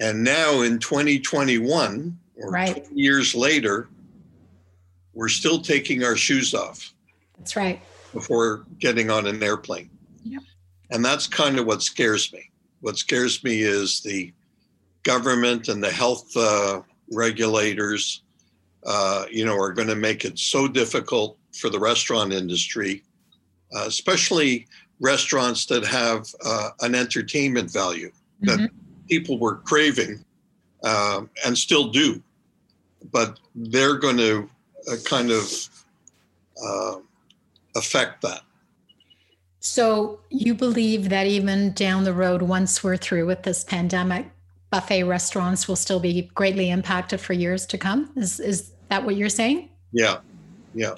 And 0.00 0.24
now 0.24 0.62
in 0.62 0.78
2021, 0.78 2.18
or 2.36 2.50
right. 2.50 2.86
years 2.92 3.34
later, 3.34 3.88
we're 5.12 5.28
still 5.28 5.60
taking 5.60 6.02
our 6.02 6.16
shoes 6.16 6.54
off. 6.54 6.92
That's 7.38 7.54
right. 7.54 7.80
Before 8.12 8.64
getting 8.78 9.10
on 9.10 9.26
an 9.26 9.42
airplane. 9.42 9.90
Yep. 10.24 10.42
And 10.90 11.04
that's 11.04 11.26
kind 11.26 11.58
of 11.58 11.66
what 11.66 11.82
scares 11.82 12.32
me. 12.32 12.50
What 12.80 12.96
scares 12.96 13.44
me 13.44 13.60
is 13.60 14.00
the 14.00 14.32
government 15.02 15.68
and 15.68 15.82
the 15.82 15.90
health 15.90 16.34
uh, 16.36 16.80
regulators 17.12 18.22
uh, 18.84 19.26
you 19.30 19.44
know, 19.44 19.56
are 19.56 19.72
going 19.72 19.88
to 19.88 19.94
make 19.94 20.24
it 20.24 20.38
so 20.38 20.66
difficult 20.66 21.36
for 21.58 21.68
the 21.68 21.78
restaurant 21.78 22.32
industry, 22.32 23.02
uh, 23.76 23.84
especially 23.86 24.66
restaurants 25.00 25.66
that 25.66 25.84
have 25.84 26.26
uh, 26.44 26.70
an 26.80 26.94
entertainment 26.94 27.70
value 27.70 28.10
that 28.42 28.58
mm-hmm. 28.58 28.76
People 29.10 29.38
were 29.38 29.56
craving 29.56 30.24
um, 30.84 31.28
and 31.44 31.58
still 31.58 31.90
do. 31.90 32.22
But 33.12 33.38
they're 33.54 33.96
going 33.96 34.16
to 34.18 34.48
uh, 34.90 34.96
kind 35.04 35.30
of 35.30 35.50
um, 36.64 37.04
affect 37.76 38.22
that. 38.22 38.42
So, 39.62 40.20
you 40.30 40.54
believe 40.54 41.10
that 41.10 41.26
even 41.26 41.72
down 41.72 42.04
the 42.04 42.14
road, 42.14 42.40
once 42.40 42.82
we're 42.82 42.96
through 42.96 43.26
with 43.26 43.42
this 43.42 43.62
pandemic, 43.62 44.30
buffet 44.70 45.02
restaurants 45.02 45.68
will 45.68 45.76
still 45.76 46.00
be 46.00 46.30
greatly 46.34 46.70
impacted 46.70 47.20
for 47.20 47.34
years 47.34 47.66
to 47.66 47.76
come. 47.76 48.10
Is 48.16 48.40
is 48.40 48.72
that 48.88 49.04
what 49.04 49.16
you're 49.16 49.28
saying? 49.28 49.68
Yeah. 49.92 50.20
Yeah. 50.74 50.94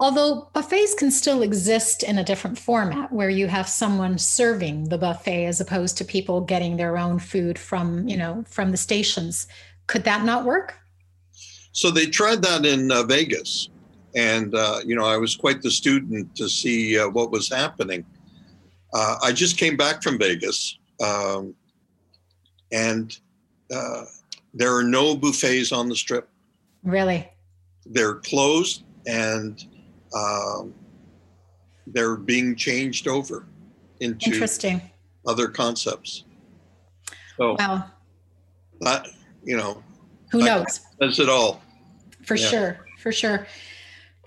Although 0.00 0.48
buffets 0.52 0.94
can 0.94 1.10
still 1.10 1.42
exist 1.42 2.04
in 2.04 2.18
a 2.18 2.24
different 2.24 2.56
format 2.56 3.12
where 3.12 3.30
you 3.30 3.48
have 3.48 3.68
someone 3.68 4.16
serving 4.16 4.90
the 4.90 4.98
buffet 4.98 5.46
as 5.46 5.60
opposed 5.60 5.98
to 5.98 6.04
people 6.04 6.40
getting 6.40 6.76
their 6.76 6.96
own 6.96 7.18
food 7.18 7.58
from, 7.58 8.06
you 8.06 8.16
know, 8.16 8.44
from 8.46 8.70
the 8.70 8.76
stations. 8.76 9.48
Could 9.88 10.04
that 10.04 10.24
not 10.24 10.44
work? 10.44 10.76
So 11.72 11.90
they 11.90 12.06
tried 12.06 12.42
that 12.42 12.64
in 12.64 12.92
uh, 12.92 13.02
Vegas. 13.02 13.70
And, 14.14 14.54
uh, 14.54 14.80
you 14.84 14.94
know, 14.94 15.04
I 15.04 15.16
was 15.16 15.34
quite 15.34 15.62
the 15.62 15.70
student 15.70 16.34
to 16.36 16.48
see 16.48 16.98
uh, 16.98 17.08
what 17.08 17.32
was 17.32 17.48
happening. 17.48 18.04
Uh, 18.94 19.16
I 19.22 19.32
just 19.32 19.58
came 19.58 19.76
back 19.76 20.02
from 20.02 20.16
Vegas. 20.16 20.78
Um, 21.04 21.54
and 22.70 23.18
uh, 23.74 24.04
there 24.54 24.74
are 24.76 24.84
no 24.84 25.16
buffets 25.16 25.72
on 25.72 25.88
the 25.88 25.96
strip. 25.96 26.28
Really? 26.84 27.28
They're 27.84 28.16
closed 28.16 28.84
and 29.06 29.64
um, 30.14 30.74
they're 31.86 32.16
being 32.16 32.54
changed 32.56 33.08
over 33.08 33.46
into 34.00 34.30
interesting 34.30 34.80
other 35.26 35.48
concepts. 35.48 36.24
So, 37.36 37.56
wow. 37.58 37.84
That 38.80 39.08
you 39.44 39.56
know, 39.56 39.82
who 40.30 40.40
knows? 40.40 40.80
Does 41.00 41.18
it 41.18 41.28
all? 41.28 41.62
For 42.24 42.36
yeah. 42.36 42.46
sure, 42.46 42.86
for 42.98 43.12
sure. 43.12 43.46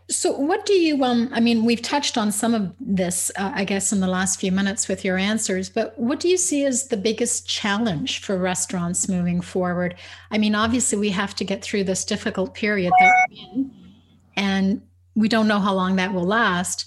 So, 0.10 0.32
what 0.32 0.66
do 0.66 0.74
you, 0.74 1.02
um, 1.06 1.30
I 1.32 1.40
mean, 1.40 1.64
we've 1.64 1.82
touched 1.82 2.18
on 2.18 2.34
some 2.34 2.54
of 2.54 2.74
this, 2.82 3.32
uh, 3.38 3.52
I 3.56 3.64
guess, 3.64 3.94
in 3.94 4.02
the 4.02 4.08
last 4.08 4.42
few 4.42 4.52
minutes 4.52 4.90
with 4.90 5.06
your 5.06 5.18
answers, 5.18 5.70
but 5.70 5.98
what 5.98 6.20
do 6.20 6.28
you 6.28 6.36
see 6.36 6.66
as 6.66 6.90
the 6.90 6.98
biggest 6.98 7.48
challenge 7.48 8.20
for 8.20 8.38
restaurants 8.38 9.08
moving 9.08 9.40
forward? 9.40 9.96
I 10.30 10.38
mean, 10.38 10.54
obviously, 10.54 10.98
we 10.98 11.12
have 11.12 11.34
to 11.36 11.46
get 11.46 11.62
through 11.62 11.86
this 11.86 12.04
difficult 12.04 12.54
period 12.54 12.92
that 13.00 13.28
we're 13.30 13.38
in, 13.54 13.72
and 14.36 14.82
we 15.16 15.28
don't 15.28 15.48
know 15.48 15.60
how 15.60 15.74
long 15.74 15.96
that 15.96 16.14
will 16.14 16.26
last. 16.26 16.86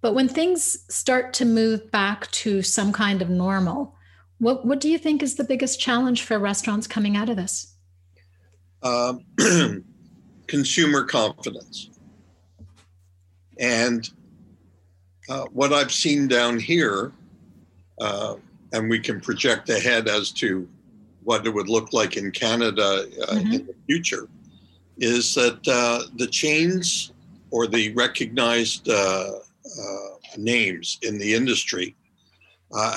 But 0.00 0.14
when 0.14 0.28
things 0.28 0.84
start 0.92 1.32
to 1.34 1.44
move 1.44 1.90
back 1.90 2.30
to 2.32 2.62
some 2.62 2.92
kind 2.92 3.20
of 3.20 3.28
normal, 3.28 3.94
what, 4.38 4.64
what 4.64 4.80
do 4.80 4.88
you 4.88 4.98
think 4.98 5.22
is 5.22 5.34
the 5.34 5.44
biggest 5.44 5.78
challenge 5.78 6.22
for 6.22 6.38
restaurants 6.38 6.86
coming 6.86 7.16
out 7.16 7.28
of 7.28 7.36
this? 7.36 7.74
Um, 8.82 9.24
consumer 10.46 11.04
confidence 11.04 11.90
and 13.60 14.10
uh, 15.28 15.44
what 15.52 15.72
I've 15.72 15.92
seen 15.92 16.26
down 16.26 16.58
here, 16.58 17.12
uh, 18.00 18.36
and 18.72 18.88
we 18.88 18.98
can 18.98 19.20
project 19.20 19.68
ahead 19.68 20.08
as 20.08 20.32
to 20.32 20.66
what 21.22 21.46
it 21.46 21.50
would 21.50 21.68
look 21.68 21.92
like 21.92 22.16
in 22.16 22.32
Canada 22.32 23.06
uh, 23.22 23.34
mm-hmm. 23.34 23.52
in 23.52 23.66
the 23.66 23.74
future, 23.86 24.26
is 24.98 25.34
that 25.34 25.68
uh, 25.68 26.08
the 26.16 26.26
chains 26.26 27.12
or 27.50 27.66
the 27.66 27.92
recognized 27.94 28.88
uh, 28.88 29.30
uh, 29.32 30.08
names 30.36 30.98
in 31.02 31.18
the 31.18 31.34
industry 31.34 31.94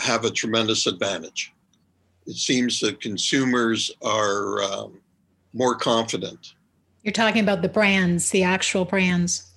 have 0.01 0.25
a 0.25 0.29
tremendous 0.29 0.87
advantage. 0.87 1.51
It 2.25 2.35
seems 2.35 2.79
that 2.81 3.01
consumers 3.01 3.91
are 4.01 4.63
um, 4.63 5.01
more 5.53 5.75
confident. 5.75 6.53
You're 7.01 7.11
talking 7.11 7.41
about 7.41 7.61
the 7.61 7.69
brands, 7.69 8.29
the 8.29 8.43
actual 8.43 8.85
brands 8.85 9.53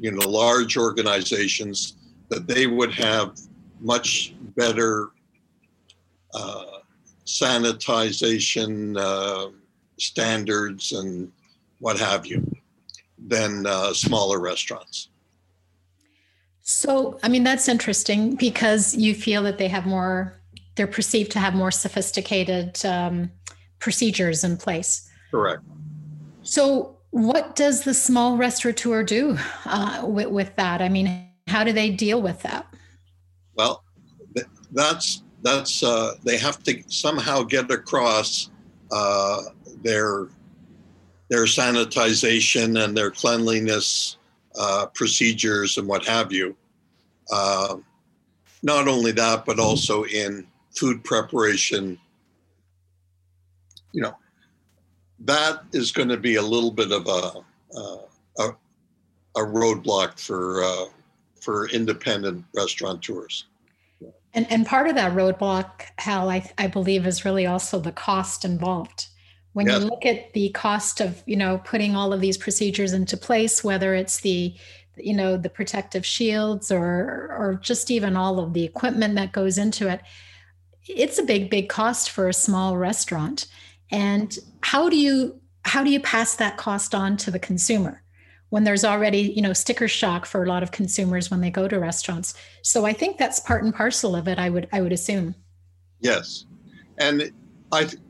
you 0.00 0.10
know 0.10 0.28
large 0.28 0.76
organizations 0.76 1.94
that 2.30 2.46
they 2.46 2.66
would 2.66 2.92
have 2.92 3.38
much 3.80 4.34
better 4.56 5.10
uh, 6.34 6.78
sanitization 7.26 8.96
uh, 8.98 9.50
standards 9.98 10.92
and 10.92 11.30
what 11.80 11.98
have 11.98 12.26
you. 12.26 12.44
Than 13.26 13.66
uh, 13.66 13.92
smaller 13.92 14.40
restaurants. 14.40 15.08
So, 16.62 17.18
I 17.22 17.28
mean, 17.28 17.42
that's 17.42 17.68
interesting 17.68 18.36
because 18.36 18.94
you 18.94 19.14
feel 19.14 19.42
that 19.42 19.58
they 19.58 19.68
have 19.68 19.86
more, 19.86 20.40
they're 20.76 20.86
perceived 20.86 21.32
to 21.32 21.38
have 21.38 21.54
more 21.54 21.70
sophisticated 21.70 22.84
um, 22.84 23.30
procedures 23.80 24.44
in 24.44 24.56
place. 24.56 25.08
Correct. 25.30 25.62
So, 26.42 26.96
what 27.10 27.56
does 27.56 27.82
the 27.82 27.92
small 27.92 28.36
restaurateur 28.36 29.02
do 29.02 29.36
uh, 29.66 30.02
with, 30.04 30.28
with 30.28 30.56
that? 30.56 30.80
I 30.80 30.88
mean, 30.88 31.26
how 31.48 31.64
do 31.64 31.72
they 31.72 31.90
deal 31.90 32.22
with 32.22 32.40
that? 32.42 32.72
Well, 33.56 33.82
that's 34.72 35.22
that's 35.42 35.82
uh, 35.82 36.14
they 36.22 36.38
have 36.38 36.62
to 36.64 36.82
somehow 36.86 37.42
get 37.42 37.70
across 37.70 38.50
uh, 38.92 39.42
their 39.82 40.28
their 41.30 41.44
sanitization 41.44 42.84
and 42.84 42.96
their 42.96 43.10
cleanliness 43.10 44.18
uh, 44.58 44.86
procedures 44.94 45.78
and 45.78 45.88
what 45.88 46.04
have 46.04 46.32
you. 46.32 46.54
Uh, 47.32 47.76
not 48.62 48.88
only 48.88 49.12
that, 49.12 49.46
but 49.46 49.58
also 49.58 50.04
in 50.04 50.46
food 50.76 51.02
preparation. 51.04 51.98
You 53.92 54.02
know, 54.02 54.16
that 55.20 55.62
is 55.72 55.92
going 55.92 56.08
to 56.08 56.18
be 56.18 56.34
a 56.34 56.42
little 56.42 56.70
bit 56.70 56.92
of 56.92 57.06
a 57.06 57.40
a, 58.38 58.48
a 59.36 59.40
roadblock 59.40 60.18
for 60.18 60.62
uh, 60.62 60.86
for 61.40 61.68
independent 61.68 62.44
restaurateurs. 62.54 63.46
And, 64.32 64.46
and 64.50 64.64
part 64.64 64.88
of 64.88 64.94
that 64.94 65.12
roadblock, 65.12 65.86
Hal, 65.98 66.30
I, 66.30 66.48
I 66.56 66.68
believe, 66.68 67.04
is 67.04 67.24
really 67.24 67.46
also 67.46 67.80
the 67.80 67.90
cost 67.90 68.44
involved. 68.44 69.08
When 69.52 69.66
yes. 69.66 69.80
you 69.82 69.88
look 69.88 70.06
at 70.06 70.32
the 70.32 70.50
cost 70.50 71.00
of, 71.00 71.22
you 71.26 71.36
know, 71.36 71.58
putting 71.64 71.96
all 71.96 72.12
of 72.12 72.20
these 72.20 72.38
procedures 72.38 72.92
into 72.92 73.16
place, 73.16 73.64
whether 73.64 73.94
it's 73.94 74.20
the, 74.20 74.54
you 74.96 75.14
know, 75.14 75.36
the 75.36 75.50
protective 75.50 76.06
shields 76.06 76.70
or 76.70 76.82
or 76.82 77.58
just 77.60 77.90
even 77.90 78.16
all 78.16 78.38
of 78.38 78.52
the 78.52 78.64
equipment 78.64 79.16
that 79.16 79.32
goes 79.32 79.58
into 79.58 79.88
it, 79.88 80.00
it's 80.88 81.18
a 81.18 81.24
big, 81.24 81.50
big 81.50 81.68
cost 81.68 82.10
for 82.10 82.28
a 82.28 82.34
small 82.34 82.76
restaurant. 82.76 83.46
And 83.90 84.36
how 84.62 84.88
do 84.88 84.96
you 84.96 85.40
how 85.64 85.82
do 85.82 85.90
you 85.90 86.00
pass 86.00 86.36
that 86.36 86.56
cost 86.56 86.94
on 86.94 87.16
to 87.18 87.30
the 87.30 87.38
consumer? 87.38 88.02
when 88.50 88.64
there's 88.64 88.84
already 88.84 89.32
you 89.34 89.40
know 89.40 89.52
sticker 89.52 89.88
shock 89.88 90.26
for 90.26 90.44
a 90.44 90.48
lot 90.48 90.62
of 90.62 90.70
consumers 90.70 91.30
when 91.30 91.40
they 91.40 91.50
go 91.50 91.66
to 91.66 91.78
restaurants 91.78 92.34
so 92.62 92.84
i 92.84 92.92
think 92.92 93.16
that's 93.16 93.40
part 93.40 93.64
and 93.64 93.74
parcel 93.74 94.14
of 94.14 94.28
it 94.28 94.38
i 94.38 94.50
would 94.50 94.68
i 94.72 94.80
would 94.80 94.92
assume 94.92 95.34
yes 96.00 96.44
and 96.98 97.32
i 97.72 97.84
th- 97.84 98.02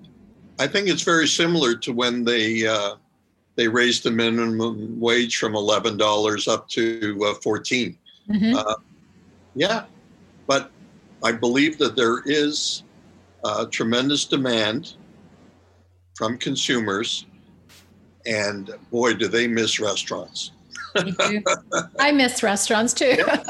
i 0.60 0.66
think 0.66 0.88
it's 0.88 1.02
very 1.02 1.26
similar 1.26 1.74
to 1.74 1.92
when 1.92 2.24
they 2.24 2.66
uh, 2.66 2.94
they 3.56 3.66
raised 3.66 4.04
the 4.04 4.10
minimum 4.10 4.98
wage 4.98 5.36
from 5.36 5.52
$11 5.52 6.48
up 6.48 6.68
to 6.68 7.18
uh, 7.26 7.34
14 7.34 7.98
mm-hmm. 8.28 8.54
uh, 8.56 8.74
yeah 9.54 9.84
but 10.46 10.70
i 11.24 11.32
believe 11.32 11.78
that 11.78 11.96
there 11.96 12.22
is 12.26 12.84
tremendous 13.70 14.26
demand 14.26 14.94
from 16.14 16.38
consumers 16.38 17.26
and 18.26 18.70
boy, 18.90 19.14
do 19.14 19.28
they 19.28 19.46
miss 19.46 19.80
restaurants. 19.80 20.52
I 21.98 22.12
miss 22.12 22.42
restaurants 22.42 22.92
too. 22.92 23.16
yeah, 23.18 23.42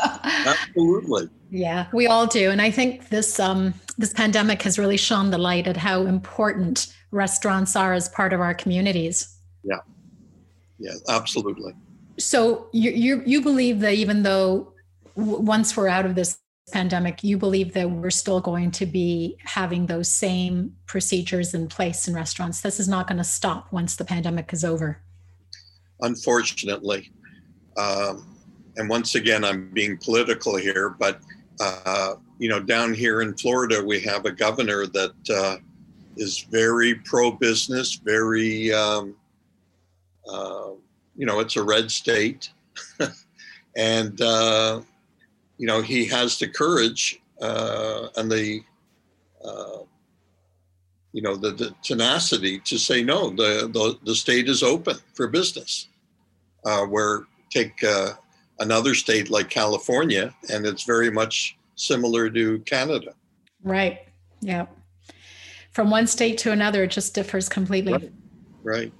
absolutely. 0.46 1.28
Yeah, 1.52 1.88
we 1.92 2.06
all 2.06 2.28
do, 2.28 2.50
and 2.50 2.62
I 2.62 2.70
think 2.70 3.08
this 3.08 3.40
um, 3.40 3.74
this 4.00 4.12
pandemic 4.12 4.62
has 4.62 4.78
really 4.78 4.96
shone 4.96 5.30
the 5.30 5.38
light 5.38 5.66
at 5.66 5.76
how 5.76 6.02
important 6.02 6.94
restaurants 7.10 7.76
are 7.76 7.92
as 7.92 8.08
part 8.08 8.32
of 8.32 8.40
our 8.40 8.54
communities. 8.54 9.36
Yeah, 9.62 9.80
yeah, 10.78 10.94
absolutely. 11.08 11.74
So 12.18 12.68
you 12.72 12.90
you 12.90 13.22
you 13.26 13.42
believe 13.42 13.80
that 13.80 13.94
even 13.94 14.22
though 14.22 14.72
w- 15.16 15.38
once 15.38 15.76
we're 15.76 15.88
out 15.88 16.06
of 16.06 16.14
this 16.14 16.38
pandemic, 16.72 17.22
you 17.22 17.36
believe 17.36 17.74
that 17.74 17.90
we're 17.90 18.10
still 18.10 18.40
going 18.40 18.70
to 18.70 18.86
be 18.86 19.36
having 19.44 19.86
those 19.86 20.08
same 20.08 20.74
procedures 20.86 21.52
in 21.52 21.68
place 21.68 22.08
in 22.08 22.14
restaurants. 22.14 22.62
This 22.62 22.80
is 22.80 22.88
not 22.88 23.06
going 23.06 23.18
to 23.18 23.24
stop 23.24 23.72
once 23.72 23.96
the 23.96 24.04
pandemic 24.04 24.52
is 24.52 24.64
over. 24.64 25.02
Unfortunately. 26.00 27.10
Um, 27.76 28.36
and 28.76 28.88
once 28.88 29.14
again, 29.14 29.44
I'm 29.44 29.70
being 29.72 29.98
political 29.98 30.56
here, 30.56 30.90
but, 30.90 31.20
uh, 31.60 32.14
you 32.40 32.48
know, 32.48 32.59
down 32.59 32.94
here 32.94 33.20
in 33.20 33.35
Florida, 33.35 33.85
we 33.85 34.00
have 34.00 34.24
a 34.24 34.33
governor 34.33 34.87
that 34.87 35.12
uh, 35.31 35.57
is 36.16 36.40
very 36.50 36.94
pro 36.94 37.31
business, 37.31 37.96
very, 37.96 38.72
um, 38.72 39.14
uh, 40.26 40.70
you 41.14 41.26
know, 41.26 41.40
it's 41.40 41.57
a 41.57 41.62
red 41.62 41.90
state. 41.90 42.50
and, 43.76 44.18
uh, 44.22 44.81
you 45.59 45.66
know, 45.66 45.83
he 45.83 46.07
has 46.07 46.38
the 46.38 46.48
courage 46.48 47.20
uh, 47.42 48.09
and 48.16 48.33
the, 48.33 48.62
uh, 49.44 49.81
you 51.12 51.20
know, 51.20 51.37
the, 51.37 51.50
the, 51.50 51.74
tenacity 51.83 52.59
to 52.61 52.79
say 52.79 53.03
no. 53.03 53.29
The, 53.29 53.68
the 53.70 53.98
the 54.05 54.14
state 54.14 54.48
is 54.48 54.62
open 54.62 54.96
for 55.12 55.26
business. 55.26 55.88
Uh, 56.64 56.85
where 56.85 57.24
take 57.50 57.83
another 58.61 58.94
state 58.94 59.29
like 59.29 59.50
California, 59.50 60.33
and 60.50 60.64
it's 60.64 60.85
very 60.85 61.11
much 61.11 61.57
similar 61.80 62.30
to 62.30 62.58
Canada. 62.60 63.14
Right. 63.62 64.00
Yeah. 64.40 64.66
From 65.72 65.90
one 65.90 66.06
state 66.06 66.38
to 66.38 66.52
another, 66.52 66.84
it 66.84 66.90
just 66.90 67.14
differs 67.14 67.48
completely. 67.48 67.92
Right. 67.92 68.12
right. 68.62 68.92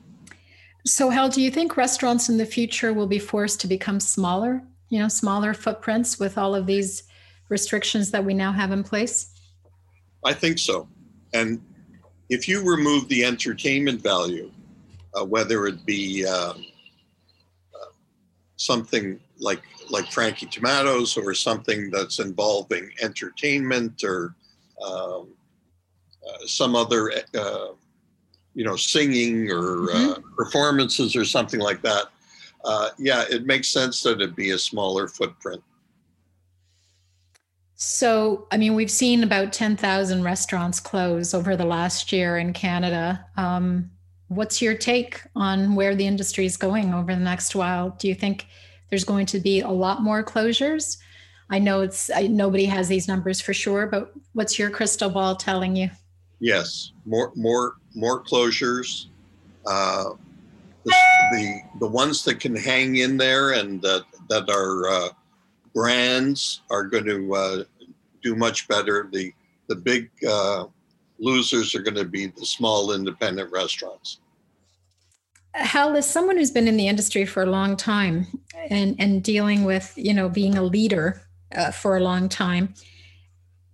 So, 0.86 1.10
Hal, 1.10 1.28
do 1.28 1.42
you 1.42 1.50
think 1.50 1.76
restaurants 1.76 2.28
in 2.28 2.38
the 2.38 2.46
future 2.46 2.92
will 2.92 3.06
be 3.06 3.18
forced 3.18 3.60
to 3.60 3.66
become 3.66 4.00
smaller 4.00 4.62
you 4.90 4.98
know, 4.98 5.08
smaller 5.08 5.54
footprints 5.54 6.18
with 6.18 6.36
all 6.36 6.54
of 6.54 6.66
these 6.66 7.04
restrictions 7.48 8.10
that 8.10 8.24
we 8.24 8.34
now 8.34 8.52
have 8.52 8.72
in 8.72 8.82
place? 8.82 9.32
I 10.24 10.34
think 10.34 10.58
so. 10.58 10.88
And 11.32 11.62
if 12.28 12.46
you 12.46 12.62
remove 12.62 13.08
the 13.08 13.24
entertainment 13.24 14.02
value, 14.02 14.50
uh, 15.14 15.24
whether 15.24 15.66
it 15.66 15.86
be 15.86 16.26
um, 16.26 16.66
uh, 17.74 17.86
something 18.56 19.18
like 19.40 19.62
like 19.90 20.11
Frankie 20.12 20.46
Tomatto's 20.46 21.16
or 21.16 21.35
something 21.35 21.90
that's 21.90 22.20
involving 22.20 22.90
entertainment 23.03 24.05
or 24.05 24.37
um, 24.87 25.29
uh, 26.26 26.46
some 26.46 26.76
other, 26.76 27.12
uh, 27.37 27.68
you 28.55 28.64
know, 28.64 28.76
singing 28.76 29.50
or 29.50 29.90
uh, 29.90 29.94
mm-hmm. 29.94 30.35
performances 30.37 31.16
or 31.16 31.24
something 31.24 31.61
like 31.61 31.83
that, 31.83 32.07
uh, 32.64 32.90
yeah, 32.98 33.24
it 33.31 33.46
makes 33.46 33.68
sense 33.68 34.03
that 34.03 34.20
it'd 34.20 34.37
be 34.37 34.50
a 34.50 34.59
smaller 34.59 35.09
footprint. 35.09 35.62
So, 37.74 38.46
I 38.53 38.59
mean, 38.59 38.74
we've 38.74 38.90
seen 38.90 39.22
about 39.22 39.55
10,000 39.55 40.22
restaurants 40.22 40.81
close 40.81 41.33
over 41.33 41.57
the 41.57 41.64
last 41.64 42.12
year 42.12 42.37
in 42.37 42.53
Canada. 42.53 43.24
Um, 43.38 43.90
what's 44.29 44.61
your 44.61 44.74
take 44.74 45.22
on 45.35 45.74
where 45.74 45.94
the 45.94 46.07
industry 46.07 46.44
is 46.44 46.59
going 46.59 46.92
over 46.92 47.14
the 47.14 47.20
next 47.20 47.55
while? 47.55 47.96
Do 47.98 48.09
you 48.09 48.14
think 48.14 48.46
there's 48.90 49.05
going 49.05 49.26
to 49.26 49.40
be 49.40 49.61
a 49.61 49.70
lot 49.70 50.03
more 50.03 50.22
closures? 50.22 50.98
I 51.48 51.59
know 51.59 51.81
it's 51.81 52.11
I, 52.11 52.26
nobody 52.26 52.64
has 52.66 52.88
these 52.88 53.09
numbers 53.09 53.40
for 53.40 53.55
sure, 53.55 53.87
but 53.87 54.12
what's 54.35 54.59
your 54.59 54.70
crystal 54.70 55.11
ball 55.11 55.37
telling 55.37 55.74
you? 55.74 55.90
Yes, 56.40 56.92
more 57.05 57.33
more 57.35 57.76
more 57.94 58.22
closures. 58.22 59.07
Uh, 59.66 60.11
the, 60.85 60.94
the, 61.33 61.61
the 61.81 61.87
ones 61.87 62.24
that 62.24 62.40
can 62.40 62.57
hang 62.57 62.96
in 62.96 63.16
there 63.16 63.53
and 63.53 63.83
that 63.83 64.05
that 64.29 64.48
are 64.48 64.88
uh, 64.88 65.09
brands 65.74 66.62
are 66.70 66.85
going 66.85 67.05
to 67.05 67.35
uh, 67.35 67.64
do 68.22 68.35
much 68.37 68.68
better. 68.68 69.09
The 69.12 69.33
the 69.68 69.76
big 69.76 70.11
uh, 70.29 70.64
losers 71.18 71.74
are 71.74 71.83
going 71.83 71.96
to 71.96 72.05
be 72.05 72.26
the 72.26 72.46
small 72.46 72.92
independent 72.92 73.53
restaurants. 73.53 74.20
Hal, 75.54 75.96
as 75.96 76.08
someone 76.08 76.36
who's 76.36 76.50
been 76.50 76.68
in 76.68 76.76
the 76.76 76.88
industry 76.88 77.24
for 77.24 77.42
a 77.42 77.50
long 77.50 77.76
time 77.76 78.26
and 78.68 78.94
and 78.98 79.22
dealing 79.22 79.64
with 79.64 79.92
you 79.96 80.14
know 80.14 80.28
being 80.28 80.56
a 80.56 80.62
leader 80.62 81.22
uh, 81.54 81.70
for 81.70 81.96
a 81.96 82.00
long 82.00 82.28
time, 82.28 82.74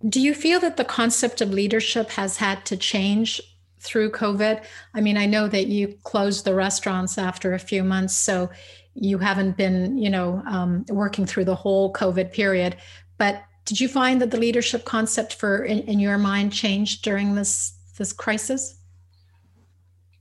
do 0.07 0.19
you 0.19 0.33
feel 0.33 0.59
that 0.59 0.77
the 0.77 0.85
concept 0.85 1.41
of 1.41 1.51
leadership 1.51 2.09
has 2.11 2.37
had 2.37 2.65
to 2.65 2.77
change 2.77 3.41
through 3.79 4.11
COVID? 4.11 4.63
I 4.93 5.01
mean, 5.01 5.17
I 5.17 5.25
know 5.25 5.47
that 5.47 5.67
you 5.67 5.97
closed 6.03 6.45
the 6.45 6.55
restaurants 6.55 7.17
after 7.17 7.53
a 7.53 7.59
few 7.59 7.83
months, 7.83 8.15
so 8.15 8.49
you 8.95 9.19
haven't 9.19 9.57
been, 9.57 9.97
you 9.97 10.09
know, 10.09 10.41
um, 10.47 10.85
working 10.89 11.25
through 11.25 11.45
the 11.45 11.55
whole 11.55 11.93
COVID 11.93 12.31
period. 12.31 12.75
But 13.17 13.43
did 13.65 13.79
you 13.79 13.87
find 13.87 14.21
that 14.21 14.31
the 14.31 14.39
leadership 14.39 14.85
concept 14.85 15.33
for 15.33 15.63
in, 15.63 15.79
in 15.79 15.99
your 15.99 16.17
mind 16.17 16.53
changed 16.53 17.03
during 17.03 17.35
this 17.35 17.73
this 17.97 18.13
crisis? 18.13 18.76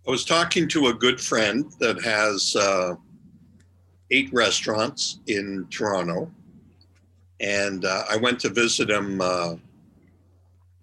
I 0.06 0.10
was 0.10 0.24
talking 0.24 0.68
to 0.68 0.88
a 0.88 0.94
good 0.94 1.20
friend 1.20 1.72
that 1.80 2.02
has 2.02 2.54
uh, 2.54 2.94
eight 4.10 4.32
restaurants 4.32 5.20
in 5.26 5.66
Toronto, 5.70 6.30
and 7.40 7.84
uh, 7.84 8.04
I 8.08 8.16
went 8.16 8.38
to 8.40 8.48
visit 8.48 8.88
him 8.90 9.20
uh, 9.20 9.56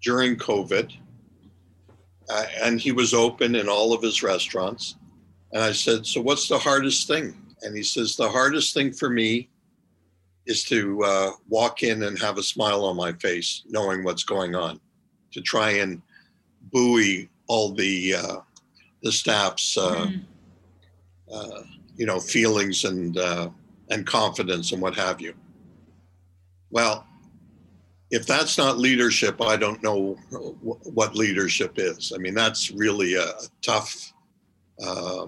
during 0.02 0.36
COVID 0.36 0.92
uh, 2.28 2.46
and 2.62 2.80
he 2.80 2.92
was 2.92 3.12
open 3.12 3.54
in 3.54 3.68
all 3.68 3.92
of 3.92 4.02
his 4.02 4.22
restaurants. 4.22 4.96
And 5.52 5.62
I 5.62 5.72
said, 5.72 6.06
So 6.06 6.20
what's 6.20 6.48
the 6.48 6.58
hardest 6.58 7.06
thing? 7.06 7.34
and 7.64 7.76
he 7.76 7.82
says 7.82 8.14
the 8.14 8.28
hardest 8.28 8.74
thing 8.74 8.92
for 8.92 9.10
me 9.10 9.48
is 10.46 10.62
to 10.64 11.02
uh, 11.02 11.30
walk 11.48 11.82
in 11.82 12.02
and 12.02 12.18
have 12.18 12.36
a 12.36 12.42
smile 12.42 12.84
on 12.84 12.96
my 12.96 13.12
face, 13.14 13.62
knowing 13.66 14.04
what's 14.04 14.24
going 14.24 14.54
on, 14.54 14.78
to 15.32 15.40
try 15.40 15.70
and 15.70 16.02
buoy 16.70 17.28
all 17.48 17.72
the 17.72 18.14
uh, 18.14 18.36
the 19.04 19.12
staff's 19.12 19.76
uh, 19.78 20.06
mm. 20.06 20.24
uh 21.32 21.62
you 21.96 22.06
know 22.06 22.18
feelings 22.18 22.84
and 22.84 23.16
uh, 23.16 23.48
and 23.90 24.04
confidence 24.04 24.72
and 24.72 24.82
what 24.82 24.96
have 24.96 25.20
you. 25.20 25.34
Well, 26.70 27.06
if 28.10 28.26
that's 28.26 28.58
not 28.58 28.78
leadership, 28.78 29.40
I 29.40 29.56
don't 29.56 29.82
know 29.82 30.14
what 30.30 31.14
leadership 31.14 31.74
is. 31.76 32.12
I 32.14 32.18
mean, 32.18 32.34
that's 32.34 32.70
really 32.70 33.14
a, 33.14 33.24
a 33.24 33.46
tough, 33.62 34.12
uh, 34.84 35.26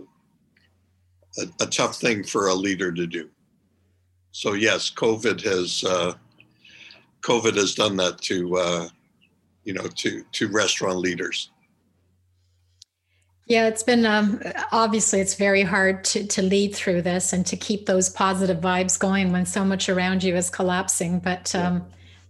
a, 1.38 1.42
a, 1.60 1.66
tough 1.66 1.96
thing 1.96 2.24
for 2.24 2.48
a 2.48 2.54
leader 2.54 2.92
to 2.92 3.06
do. 3.06 3.28
So 4.32 4.54
yes, 4.54 4.90
COVID 4.90 5.40
has 5.42 5.84
uh, 5.84 6.14
COVID 7.22 7.56
has 7.56 7.74
done 7.74 7.96
that 7.96 8.18
to 8.22 8.56
uh, 8.56 8.88
you 9.64 9.74
know 9.74 9.86
to 9.96 10.24
to 10.32 10.48
restaurant 10.48 10.98
leaders. 10.98 11.50
Yeah, 13.46 13.68
it's 13.68 13.84
been 13.84 14.04
um, 14.04 14.42
obviously 14.72 15.20
it's 15.20 15.34
very 15.34 15.62
hard 15.62 16.02
to 16.06 16.26
to 16.26 16.42
lead 16.42 16.74
through 16.74 17.02
this 17.02 17.32
and 17.32 17.46
to 17.46 17.56
keep 17.56 17.86
those 17.86 18.08
positive 18.08 18.58
vibes 18.58 18.98
going 18.98 19.30
when 19.30 19.46
so 19.46 19.64
much 19.64 19.88
around 19.88 20.24
you 20.24 20.34
is 20.34 20.50
collapsing. 20.50 21.20
But 21.20 21.54
um, 21.54 21.74
yeah. 21.74 21.80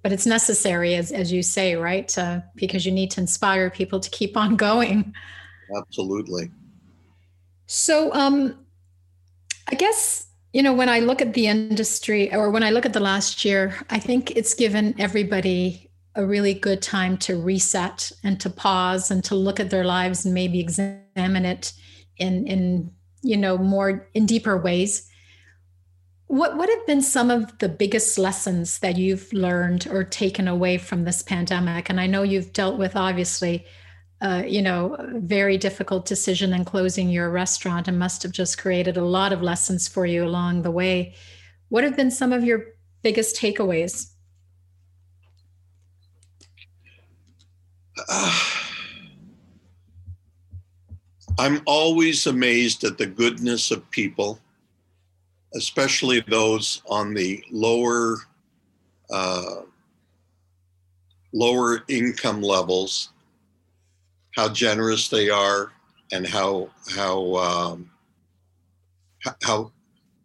but 0.02 0.12
it's 0.12 0.26
necessary, 0.26 0.94
as 0.94 1.12
as 1.12 1.32
you 1.32 1.42
say, 1.42 1.74
right? 1.74 2.16
Uh, 2.18 2.40
because 2.54 2.84
you 2.84 2.92
need 2.92 3.10
to 3.12 3.22
inspire 3.22 3.70
people 3.70 3.98
to 3.98 4.10
keep 4.10 4.36
on 4.36 4.56
going. 4.56 5.14
Absolutely. 5.74 6.50
So, 7.64 8.12
um, 8.12 8.66
I 9.68 9.74
guess 9.74 10.26
you 10.52 10.62
know 10.62 10.74
when 10.74 10.90
I 10.90 11.00
look 11.00 11.22
at 11.22 11.32
the 11.32 11.46
industry, 11.46 12.30
or 12.34 12.50
when 12.50 12.62
I 12.62 12.70
look 12.70 12.84
at 12.84 12.92
the 12.92 13.00
last 13.00 13.42
year, 13.42 13.74
I 13.88 13.98
think 13.98 14.32
it's 14.32 14.52
given 14.52 14.94
everybody 14.98 15.90
a 16.16 16.26
really 16.26 16.54
good 16.54 16.82
time 16.82 17.18
to 17.18 17.40
reset 17.40 18.10
and 18.24 18.40
to 18.40 18.50
pause 18.50 19.10
and 19.10 19.22
to 19.24 19.34
look 19.34 19.60
at 19.60 19.70
their 19.70 19.84
lives 19.84 20.24
and 20.24 20.34
maybe 20.34 20.58
examine 20.58 21.44
it 21.44 21.72
in 22.16 22.46
in 22.46 22.90
you 23.22 23.36
know 23.36 23.58
more 23.58 24.08
in 24.14 24.26
deeper 24.26 24.56
ways. 24.56 25.08
What 26.26 26.56
what 26.56 26.68
have 26.68 26.86
been 26.86 27.02
some 27.02 27.30
of 27.30 27.56
the 27.58 27.68
biggest 27.68 28.18
lessons 28.18 28.78
that 28.80 28.96
you've 28.96 29.32
learned 29.32 29.86
or 29.88 30.02
taken 30.02 30.48
away 30.48 30.78
from 30.78 31.04
this 31.04 31.22
pandemic? 31.22 31.88
And 31.90 32.00
i 32.00 32.06
know 32.06 32.22
you've 32.22 32.52
dealt 32.52 32.78
with 32.78 32.96
obviously 32.96 33.64
uh, 34.22 34.42
you 34.46 34.62
know 34.62 34.96
very 35.16 35.58
difficult 35.58 36.06
decision 36.06 36.54
in 36.54 36.64
closing 36.64 37.10
your 37.10 37.30
restaurant 37.30 37.86
and 37.86 37.98
must 37.98 38.22
have 38.22 38.32
just 38.32 38.58
created 38.58 38.96
a 38.96 39.04
lot 39.04 39.32
of 39.32 39.42
lessons 39.42 39.86
for 39.86 40.06
you 40.06 40.24
along 40.24 40.62
the 40.62 40.70
way. 40.70 41.14
What 41.68 41.84
have 41.84 41.96
been 41.96 42.10
some 42.10 42.32
of 42.32 42.42
your 42.42 42.64
biggest 43.02 43.36
takeaways 43.36 44.10
I'm 51.38 51.60
always 51.66 52.26
amazed 52.26 52.84
at 52.84 52.98
the 52.98 53.06
goodness 53.06 53.70
of 53.70 53.90
people, 53.90 54.38
especially 55.54 56.20
those 56.20 56.82
on 56.88 57.14
the 57.14 57.42
lower 57.50 58.18
uh, 59.10 59.62
lower 61.32 61.84
income 61.88 62.42
levels. 62.42 63.10
How 64.36 64.48
generous 64.50 65.08
they 65.08 65.30
are, 65.30 65.72
and 66.12 66.26
how 66.26 66.70
how 66.94 67.34
um, 67.36 67.90
how 69.42 69.72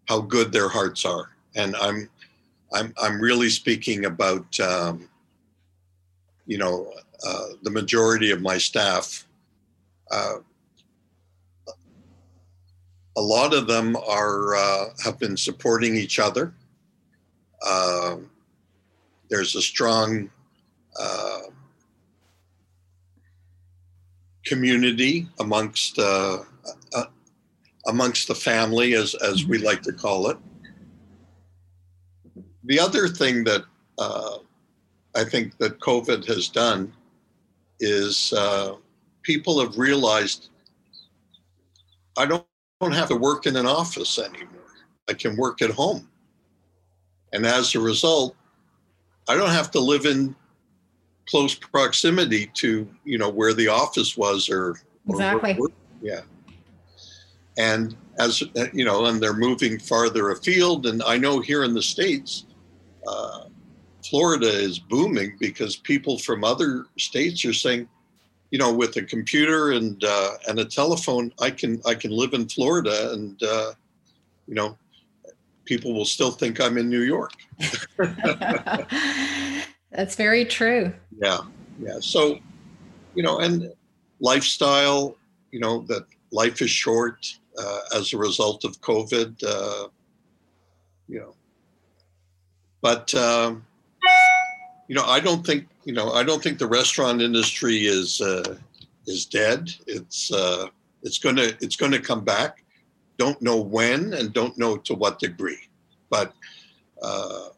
how 0.07 0.21
good 0.21 0.51
their 0.51 0.69
hearts 0.69 1.05
are. 1.05 1.29
And 1.55 1.75
I'm 1.77 2.09
I'm 2.73 2.93
I'm 3.01 3.19
really 3.19 3.49
speaking 3.49 4.05
about 4.05 4.59
um, 4.59 5.09
you 6.45 6.57
know 6.57 6.93
uh, 7.25 7.47
the 7.61 7.69
majority 7.69 8.31
of 8.31 8.41
my 8.41 8.57
staff, 8.57 9.27
uh, 10.11 10.37
a 13.15 13.21
lot 13.21 13.53
of 13.53 13.67
them 13.67 13.95
are 13.95 14.55
uh, 14.55 14.85
have 15.03 15.19
been 15.19 15.37
supporting 15.37 15.95
each 15.95 16.17
other. 16.17 16.53
Uh, 17.63 18.17
there's 19.29 19.55
a 19.55 19.61
strong 19.61 20.29
uh, 20.99 21.41
community 24.45 25.27
amongst 25.39 25.99
amongst 27.87 28.27
the 28.27 28.35
family, 28.35 28.93
as 28.93 29.13
as 29.15 29.45
we 29.45 29.57
like 29.59 29.81
to 29.83 29.93
call 29.93 30.29
it. 30.29 30.37
The 32.63 32.79
other 32.79 33.07
thing 33.07 33.43
that 33.43 33.63
I 33.99 35.23
think 35.23 35.57
that 35.57 35.79
COVID 35.79 36.25
has 36.25 36.47
done 36.47 36.93
is 37.81 38.31
uh, 38.33 38.75
people 39.23 39.59
have 39.59 39.77
realized 39.77 40.49
I 42.17 42.25
don't, 42.25 42.45
don't 42.79 42.93
have 42.93 43.09
to 43.09 43.15
work 43.15 43.45
in 43.45 43.55
an 43.55 43.65
office 43.65 44.17
anymore. 44.17 44.47
I 45.09 45.13
can 45.13 45.35
work 45.35 45.61
at 45.61 45.71
home. 45.71 46.07
And 47.33 47.45
as 47.45 47.75
a 47.75 47.79
result, 47.79 48.35
I 49.27 49.35
don't 49.35 49.49
have 49.49 49.71
to 49.71 49.79
live 49.79 50.05
in 50.05 50.35
close 51.29 51.55
proximity 51.55 52.47
to, 52.55 52.87
you 53.05 53.17
know, 53.17 53.29
where 53.29 53.53
the 53.53 53.67
office 53.67 54.17
was 54.17 54.49
or, 54.49 54.77
or 55.07 55.15
exactly. 55.15 55.57
yeah. 56.01 56.21
And 57.57 57.95
as 58.19 58.43
you 58.73 58.85
know, 58.85 59.05
and 59.05 59.21
they're 59.21 59.33
moving 59.33 59.79
farther 59.79 60.31
afield. 60.31 60.85
And 60.85 61.01
I 61.03 61.17
know 61.17 61.39
here 61.39 61.63
in 61.63 61.73
the 61.73 61.81
States, 61.81 62.45
uh, 63.07 63.45
Florida 64.05 64.47
is 64.47 64.79
booming 64.79 65.37
because 65.39 65.75
people 65.75 66.17
from 66.19 66.43
other 66.43 66.85
states 66.97 67.45
are 67.45 67.53
saying, 67.53 67.87
you 68.51 68.59
know, 68.59 68.73
with 68.73 68.95
a 68.97 69.01
computer 69.01 69.71
and 69.71 70.03
uh, 70.03 70.31
and 70.47 70.59
a 70.59 70.65
telephone, 70.65 71.33
I 71.39 71.51
can 71.51 71.81
I 71.85 71.95
can 71.95 72.11
live 72.11 72.33
in 72.33 72.47
Florida, 72.49 73.13
and 73.13 73.41
uh, 73.41 73.73
you 74.47 74.55
know, 74.55 74.77
people 75.65 75.93
will 75.93 76.05
still 76.05 76.31
think 76.31 76.59
I'm 76.59 76.77
in 76.77 76.89
New 76.89 77.01
York. 77.01 77.33
That's 79.91 80.15
very 80.15 80.45
true. 80.45 80.93
Yeah, 81.17 81.39
yeah. 81.81 81.99
So, 82.01 82.39
you 83.15 83.23
know, 83.23 83.39
and 83.39 83.71
lifestyle, 84.19 85.17
you 85.51 85.59
know, 85.59 85.83
that 85.87 86.05
life 86.31 86.61
is 86.61 86.69
short 86.69 87.33
uh, 87.57 87.79
as 87.95 88.13
a 88.13 88.17
result 88.17 88.65
of 88.65 88.79
COVID. 88.81 89.43
Uh, 89.45 89.87
you 91.07 91.19
know, 91.19 91.35
but. 92.81 93.13
Um, 93.15 93.65
you 94.91 94.97
know, 94.97 95.05
I 95.05 95.21
don't 95.21 95.45
think 95.45 95.69
you 95.85 95.93
know, 95.93 96.11
I 96.11 96.21
don't 96.21 96.43
think 96.43 96.59
the 96.59 96.67
restaurant 96.67 97.21
industry 97.21 97.85
is 97.85 98.19
uh, 98.19 98.57
is 99.07 99.25
dead. 99.25 99.73
It's 99.87 100.33
uh, 100.33 100.67
it's 101.01 101.17
gonna 101.17 101.53
it's 101.61 101.77
gonna 101.77 101.97
come 101.97 102.25
back. 102.25 102.65
Don't 103.17 103.41
know 103.41 103.55
when 103.55 104.13
and 104.13 104.33
don't 104.33 104.57
know 104.57 104.75
to 104.75 104.93
what 104.93 105.17
degree, 105.17 105.69
but 106.09 106.33
uh, 107.01 107.51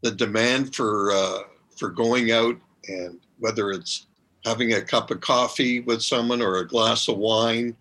the 0.00 0.10
demand 0.10 0.74
for 0.74 1.12
uh, 1.12 1.38
for 1.78 1.90
going 1.90 2.32
out 2.32 2.56
and 2.88 3.20
whether 3.38 3.70
it's 3.70 4.08
having 4.44 4.72
a 4.72 4.82
cup 4.82 5.12
of 5.12 5.20
coffee 5.20 5.82
with 5.82 6.02
someone 6.02 6.42
or 6.42 6.56
a 6.56 6.66
glass 6.66 7.06
of 7.06 7.16
wine 7.16 7.76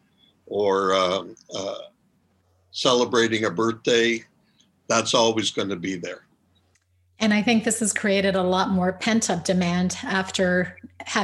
or 0.46 0.94
um, 0.94 1.36
uh, 1.56 1.80
celebrating 2.70 3.46
a 3.46 3.50
birthday, 3.50 4.24
that's 4.88 5.16
always 5.16 5.50
going 5.50 5.70
to 5.70 5.76
be 5.76 5.96
there. 5.96 6.28
And 7.24 7.34
I 7.34 7.42
think 7.42 7.64
this 7.64 7.80
has 7.80 7.94
created 7.94 8.36
a 8.36 8.44
lot 8.44 8.72
more 8.72 8.92
pent 8.92 9.30
up 9.30 9.46
demand 9.46 9.96
after 10.04 10.78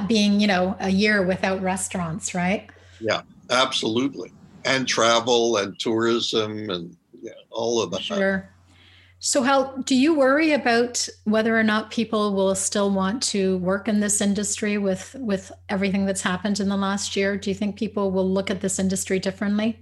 being, 0.08 0.40
you 0.40 0.48
know, 0.48 0.78
a 0.80 0.90
year 0.90 1.26
without 1.26 1.62
restaurants, 1.62 2.34
right? 2.34 2.70
Yeah, 3.02 3.24
absolutely. 3.50 4.32
And 4.64 4.88
travel 4.88 5.58
and 5.58 5.78
tourism 5.78 6.70
and 6.70 6.96
yeah, 7.22 7.34
all 7.52 7.82
of 7.82 7.92
that. 7.92 8.02
Sure. 8.02 8.50
So, 9.20 9.44
how 9.44 9.76
do 9.84 9.94
you 9.94 10.16
worry 10.16 10.54
about 10.54 11.06
whether 11.26 11.60
or 11.60 11.64
not 11.64 11.92
people 11.92 12.34
will 12.34 12.56
still 12.56 12.90
want 12.90 13.22
to 13.24 13.58
work 13.58 13.90
in 13.90 14.00
this 14.00 14.22
industry 14.22 14.78
with 14.78 15.18
with 15.20 15.52
everything 15.68 16.06
that's 16.06 16.22
happened 16.22 16.62
in 16.62 16.70
the 16.70 16.78
last 16.78 17.18
year? 17.18 17.36
Do 17.36 17.50
you 17.50 17.54
think 17.54 17.78
people 17.78 18.10
will 18.10 18.30
look 18.32 18.50
at 18.50 18.62
this 18.62 18.80
industry 18.80 19.20
differently? 19.20 19.78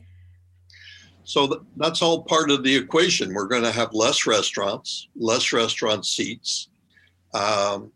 So 1.28 1.66
that's 1.76 2.02
all 2.02 2.24
part 2.24 2.52
of 2.52 2.64
the 2.64 2.74
equation. 2.74 3.34
We're 3.34 3.50
going 3.50 3.64
to 3.64 3.72
have 3.74 3.94
less 3.94 4.26
restaurants, 4.26 5.10
less 5.14 5.52
restaurant 5.52 6.06
seats. 6.06 6.70
Um, 7.34 7.92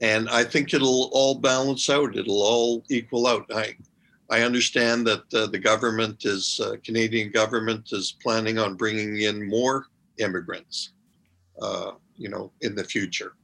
and 0.00 0.28
I 0.28 0.42
think 0.42 0.74
it'll 0.74 1.10
all 1.12 1.36
balance 1.36 1.88
out. 1.88 2.16
It'll 2.16 2.42
all 2.42 2.82
equal 2.90 3.28
out. 3.28 3.48
I, 3.54 3.76
I 4.30 4.40
understand 4.40 5.06
that 5.06 5.32
uh, 5.32 5.46
the 5.46 5.60
government 5.60 6.24
is, 6.24 6.58
uh, 6.58 6.74
Canadian 6.82 7.30
government 7.30 7.90
is 7.92 8.16
planning 8.20 8.58
on 8.58 8.74
bringing 8.74 9.20
in 9.20 9.48
more 9.48 9.86
immigrants, 10.18 10.90
uh, 11.62 11.92
you 12.16 12.30
know, 12.30 12.50
in 12.62 12.74
the 12.74 12.82
future. 12.82 13.34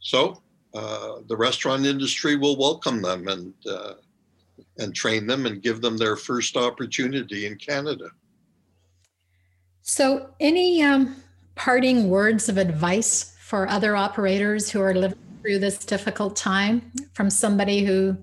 So 0.00 0.42
uh, 0.74 1.20
the 1.28 1.36
restaurant 1.38 1.86
industry 1.86 2.36
will 2.36 2.58
welcome 2.58 3.00
them 3.00 3.28
and 3.28 3.54
uh, 3.66 3.94
and 4.78 4.94
train 4.94 5.26
them 5.26 5.46
and 5.46 5.62
give 5.62 5.80
them 5.80 5.96
their 5.96 6.16
first 6.16 6.56
opportunity 6.56 7.46
in 7.46 7.56
Canada. 7.56 8.10
So, 9.82 10.30
any 10.38 10.82
um, 10.82 11.16
parting 11.54 12.08
words 12.08 12.48
of 12.48 12.56
advice 12.56 13.36
for 13.40 13.68
other 13.68 13.96
operators 13.96 14.70
who 14.70 14.80
are 14.80 14.94
living 14.94 15.18
through 15.42 15.58
this 15.58 15.78
difficult 15.84 16.36
time 16.36 16.92
from 17.14 17.28
somebody 17.28 17.84
who 17.84 18.16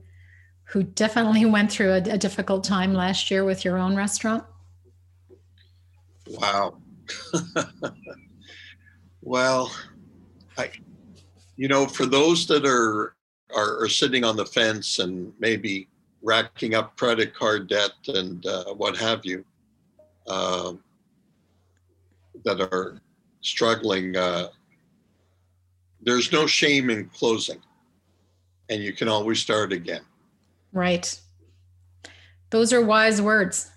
who 0.64 0.84
definitely 0.84 1.46
went 1.58 1.72
through 1.72 1.92
a, 1.92 1.98
a 1.98 2.18
difficult 2.18 2.64
time 2.64 2.94
last 2.94 3.30
year 3.30 3.44
with 3.44 3.66
your 3.66 3.78
own 3.78 3.96
restaurant? 3.96 4.44
Wow. 6.28 6.78
well, 9.22 9.76
I, 10.58 10.70
you 11.58 11.68
know, 11.68 11.88
for 11.88 12.06
those 12.06 12.46
that 12.48 12.66
are, 12.66 13.16
are, 13.56 13.84
are 13.84 13.90
sitting 13.90 14.24
on 14.24 14.38
the 14.38 14.46
fence 14.46 15.00
and 15.00 15.34
maybe 15.40 15.89
racking 16.22 16.76
up 16.76 16.96
credit 16.98 17.34
card 17.34 17.68
debt 17.68 17.92
and 18.08 18.46
uh, 18.46 18.66
what 18.74 18.98
have 18.98 19.26
you, 19.26 19.44
uh, 20.28 20.74
that 22.46 22.62
are 22.62 23.02
struggling, 23.42 24.16
uh, 24.16 24.48
there's 26.02 26.32
no 26.32 26.48
shame 26.48 26.90
in 26.90 27.06
closing, 27.10 27.62
and 28.70 28.82
you 28.82 28.94
can 28.94 29.08
always 29.08 29.40
start 29.40 29.74
again. 29.74 30.02
Right. 30.72 31.20
Those 32.50 32.74
are 32.74 32.84
wise 32.84 33.22
words. 33.22 33.70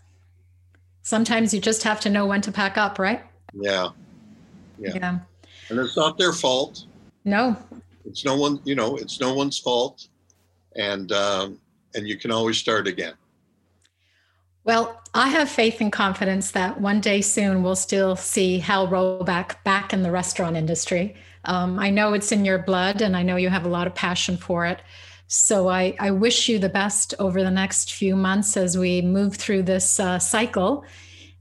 Sometimes 1.02 1.52
you 1.52 1.60
just 1.60 1.82
have 1.82 2.00
to 2.00 2.10
know 2.10 2.26
when 2.26 2.40
to 2.42 2.52
pack 2.52 2.78
up, 2.78 2.98
right? 2.98 3.22
Yeah. 3.52 3.88
Yeah. 4.78 4.92
yeah. 4.94 5.18
And 5.68 5.78
it's 5.78 5.96
not 5.96 6.16
their 6.16 6.32
fault. 6.32 6.84
No. 7.24 7.56
It's 8.04 8.24
no 8.24 8.36
one, 8.36 8.60
you 8.64 8.74
know, 8.74 8.96
it's 8.96 9.20
no 9.20 9.34
one's 9.34 9.58
fault. 9.58 10.08
And 10.76 11.10
um, 11.12 11.58
and 11.94 12.06
you 12.06 12.16
can 12.16 12.30
always 12.30 12.58
start 12.58 12.86
again. 12.86 13.14
Well, 14.64 15.02
I 15.12 15.28
have 15.28 15.48
faith 15.48 15.80
and 15.80 15.90
confidence 15.90 16.52
that 16.52 16.80
one 16.80 17.00
day 17.00 17.20
soon 17.20 17.62
we'll 17.62 17.74
still 17.74 18.14
see 18.14 18.60
Hal 18.60 18.86
Roback 18.86 19.62
back 19.64 19.92
in 19.92 20.02
the 20.02 20.10
restaurant 20.10 20.56
industry. 20.56 21.16
Um, 21.44 21.80
I 21.80 21.90
know 21.90 22.12
it's 22.12 22.30
in 22.30 22.44
your 22.44 22.58
blood 22.58 23.02
and 23.02 23.16
I 23.16 23.22
know 23.24 23.36
you 23.36 23.48
have 23.48 23.66
a 23.66 23.68
lot 23.68 23.88
of 23.88 23.94
passion 23.94 24.36
for 24.36 24.64
it. 24.66 24.80
So 25.26 25.68
I, 25.68 25.96
I 25.98 26.12
wish 26.12 26.48
you 26.48 26.58
the 26.58 26.68
best 26.68 27.14
over 27.18 27.42
the 27.42 27.50
next 27.50 27.92
few 27.92 28.14
months 28.14 28.56
as 28.56 28.78
we 28.78 29.02
move 29.02 29.34
through 29.34 29.64
this 29.64 29.98
uh, 29.98 30.20
cycle. 30.20 30.84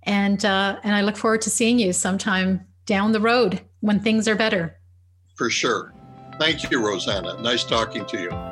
And, 0.03 0.43
uh, 0.43 0.79
and 0.83 0.95
I 0.95 1.01
look 1.01 1.17
forward 1.17 1.41
to 1.41 1.51
seeing 1.51 1.77
you 1.77 1.93
sometime 1.93 2.65
down 2.85 3.11
the 3.11 3.21
road 3.21 3.61
when 3.81 3.99
things 3.99 4.27
are 4.27 4.35
better. 4.35 4.77
For 5.35 5.49
sure. 5.49 5.93
Thank 6.39 6.71
you, 6.71 6.83
Rosanna. 6.83 7.39
Nice 7.39 7.63
talking 7.63 8.05
to 8.07 8.19
you. 8.19 8.50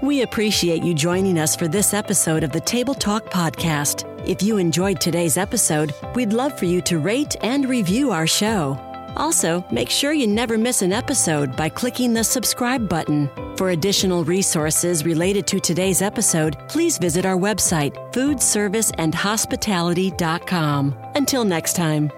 We 0.00 0.22
appreciate 0.22 0.84
you 0.84 0.94
joining 0.94 1.40
us 1.40 1.56
for 1.56 1.66
this 1.66 1.92
episode 1.92 2.44
of 2.44 2.52
the 2.52 2.60
Table 2.60 2.94
Talk 2.94 3.24
Podcast. 3.30 4.04
If 4.28 4.40
you 4.42 4.58
enjoyed 4.58 5.00
today's 5.00 5.36
episode, 5.36 5.92
we'd 6.14 6.32
love 6.32 6.56
for 6.56 6.66
you 6.66 6.80
to 6.82 7.00
rate 7.00 7.34
and 7.40 7.68
review 7.68 8.12
our 8.12 8.28
show. 8.28 8.78
Also, 9.16 9.64
make 9.72 9.90
sure 9.90 10.12
you 10.12 10.28
never 10.28 10.56
miss 10.56 10.82
an 10.82 10.92
episode 10.92 11.56
by 11.56 11.68
clicking 11.68 12.14
the 12.14 12.22
subscribe 12.22 12.88
button. 12.88 13.28
For 13.56 13.70
additional 13.70 14.22
resources 14.22 15.04
related 15.04 15.48
to 15.48 15.58
today's 15.58 16.00
episode, 16.00 16.56
please 16.68 16.96
visit 16.98 17.26
our 17.26 17.36
website, 17.36 17.96
foodserviceandhospitality.com. 18.12 20.96
Until 21.16 21.44
next 21.44 21.74
time. 21.74 22.12